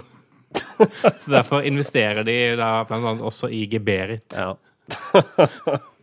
Så 1.20 1.28
derfor 1.32 1.66
investerer 1.66 2.22
de 2.22 2.56
da 2.60 2.86
annet 2.86 3.20
også 3.26 3.46
i 3.50 3.66
Geberit. 3.70 4.34
Ja. 4.38 4.54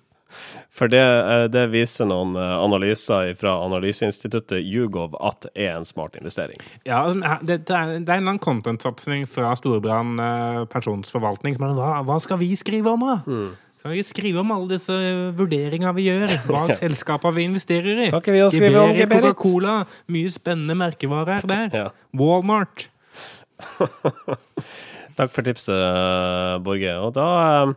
For 0.81 0.89
det, 0.89 0.97
eh, 0.97 1.43
det 1.53 1.67
viser 1.69 2.07
noen 2.09 2.33
eh, 2.41 2.53
analyser 2.57 3.35
fra 3.37 3.53
analyseinstituttet 3.67 4.65
Hugov 4.65 5.13
at 5.21 5.45
er 5.53 5.75
en 5.75 5.85
smart 5.85 6.15
investering. 6.17 6.57
Ja, 6.89 7.03
det, 7.13 7.67
det, 7.67 7.75
er, 7.75 7.97
en 7.99 8.07
eller 8.07 8.17
annen 8.17 8.39
content-satsing 8.41 9.27
fra 9.29 9.51
Storebrand 9.59 10.17
eh, 10.17 10.63
pensjonsforvaltning. 10.73 11.59
er, 11.59 11.75
Hva, 11.77 11.91
hva 12.07 12.17
skal 12.23 12.41
vi 12.41 12.55
skrive 12.57 12.95
om, 12.95 13.05
da? 13.05 13.19
Skal 13.77 13.93
vi 13.93 14.01
skrive 14.05 14.41
om 14.41 14.55
alle 14.55 14.71
disse 14.73 14.95
vurderingene 15.37 15.93
vi 15.97 16.07
gjør 16.07 16.33
Hva 16.49 16.63
selskapene 16.77 17.37
vi 17.37 17.45
investerer 17.51 18.01
i? 18.07 18.09
Kan 18.09 18.25
ikke 18.25 18.35
vi 18.39 18.41
også 18.47 18.57
skrive 18.57 18.81
om 18.87 18.97
Geberit? 18.97 19.37
Coca-Cola. 19.37 19.77
Mye 20.09 20.33
spennende 20.33 20.79
merkevarer 20.81 21.45
der. 21.45 21.69
Ja. 21.81 21.87
Walmart. 22.17 22.89
Takk 25.17 25.29
for 25.29 25.45
tipset, 25.45 25.77
eh, 25.77 26.57
Borge. 26.65 26.97
Og 27.05 27.13
da 27.13 27.29
eh, 27.45 27.73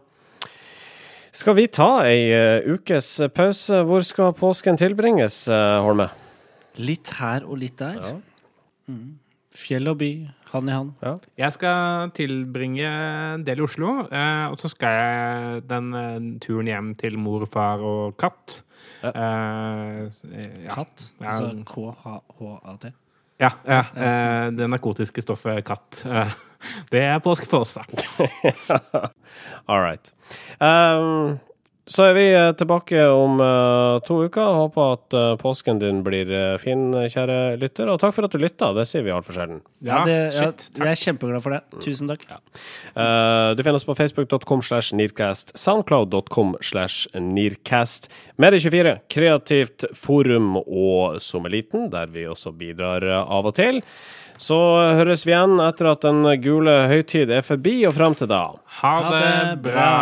skal 1.34 1.58
vi 1.58 1.66
ta 1.66 1.88
ei 2.06 2.30
uh, 2.30 2.74
ukes 2.76 3.08
pause. 3.34 3.82
Hvor 3.88 4.06
skal 4.06 4.32
påsken 4.38 4.78
tilbringes, 4.80 5.44
uh, 5.50 5.82
Holme? 5.84 6.08
Litt 6.80 7.12
her 7.18 7.44
og 7.46 7.60
litt 7.62 7.78
der. 7.82 8.00
Ja. 8.00 8.14
Mm. 8.90 9.18
Fjell 9.54 9.86
og 9.86 10.00
by, 10.00 10.10
hand 10.50 10.70
i 10.70 10.74
hand. 10.74 11.26
Jeg 11.38 11.54
skal 11.54 12.10
tilbringe 12.16 12.88
en 12.88 13.44
del 13.46 13.62
i 13.62 13.62
Oslo, 13.62 13.92
eh, 14.10 14.46
og 14.50 14.58
så 14.58 14.70
skal 14.72 14.96
jeg 14.98 15.62
den 15.70 15.92
eh, 15.94 16.16
turen 16.42 16.70
hjem 16.72 16.88
til 16.98 17.20
mor, 17.22 17.46
far 17.46 17.84
og 17.86 18.16
katt. 18.18 18.64
Ja. 19.04 19.12
Eh, 19.14 20.10
ja. 20.64 20.74
Katt. 20.74 21.06
Altså 21.22 21.52
K-H-A-T. 21.70 22.90
Ja, 23.44 23.50
ja 23.68 23.80
eh, 23.94 24.50
det 24.56 24.68
narkotiske 24.72 25.22
stoffet 25.22 25.64
katt. 25.68 26.04
Eh, 26.08 26.36
det 26.90 27.02
er 27.04 27.18
påske 27.24 27.48
for 27.50 27.64
oss, 27.64 27.74
da. 27.76 27.84
All 29.68 29.82
right. 29.82 30.12
Um, 30.60 31.36
så 31.86 32.06
er 32.08 32.14
vi 32.16 32.22
eh, 32.32 32.50
tilbake 32.56 33.00
om 33.12 33.40
eh, 33.44 33.98
to 34.08 34.16
uker. 34.24 34.54
Håper 34.56 34.94
at 34.94 35.16
eh, 35.18 35.32
påsken 35.40 35.82
din 35.82 36.00
blir 36.06 36.30
fin, 36.62 36.86
kjære 37.12 37.58
lytter. 37.60 37.90
Og 37.92 37.98
takk 38.00 38.14
for 38.16 38.24
at 38.24 38.32
du 38.32 38.40
lytta. 38.40 38.70
Det 38.76 38.86
sier 38.88 39.04
vi 39.04 39.12
altfor 39.12 39.36
sjelden. 39.36 39.60
Ja, 39.84 40.00
det, 40.08 40.16
ja, 40.32 40.46
shit. 40.48 40.70
jeg 40.80 40.88
er 40.94 41.02
kjempeglad 41.02 41.44
for 41.44 41.52
det. 41.52 41.60
Tusen 41.84 42.08
takk. 42.08 42.24
Eh, 42.24 43.50
du 43.52 43.60
finner 43.60 43.76
oss 43.76 43.84
på 43.84 43.98
facebook.com 44.00 44.64
slash 44.64 44.96
nearcast, 44.96 45.52
soundcloud.com 45.60 46.56
slash 46.64 47.04
nearcast. 47.20 48.08
Medie24, 48.40 48.96
kreativt 49.12 49.88
forum 49.92 50.56
og 50.64 51.20
Sommeliten, 51.20 51.90
der 51.92 52.08
vi 52.08 52.24
også 52.32 52.54
bidrar 52.56 53.04
av 53.20 53.52
og 53.52 53.58
til. 53.60 53.84
Så 54.40 54.56
høres 54.96 55.28
vi 55.28 55.36
igjen 55.36 55.60
etter 55.62 55.92
at 55.92 56.02
den 56.02 56.24
gule 56.42 56.80
høytid 56.90 57.30
er 57.30 57.44
forbi, 57.46 57.82
og 57.86 57.94
frem 58.00 58.16
til 58.18 58.32
da. 58.32 58.44
Ha 58.80 58.98
det 59.12 59.40
bra! 59.68 59.94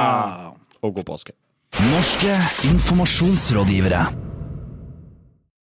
Og 0.83 0.95
god 0.95 1.11
påske. 1.11 1.42
Norske 1.81 2.37
informasjonsrådgivere. 2.69 4.32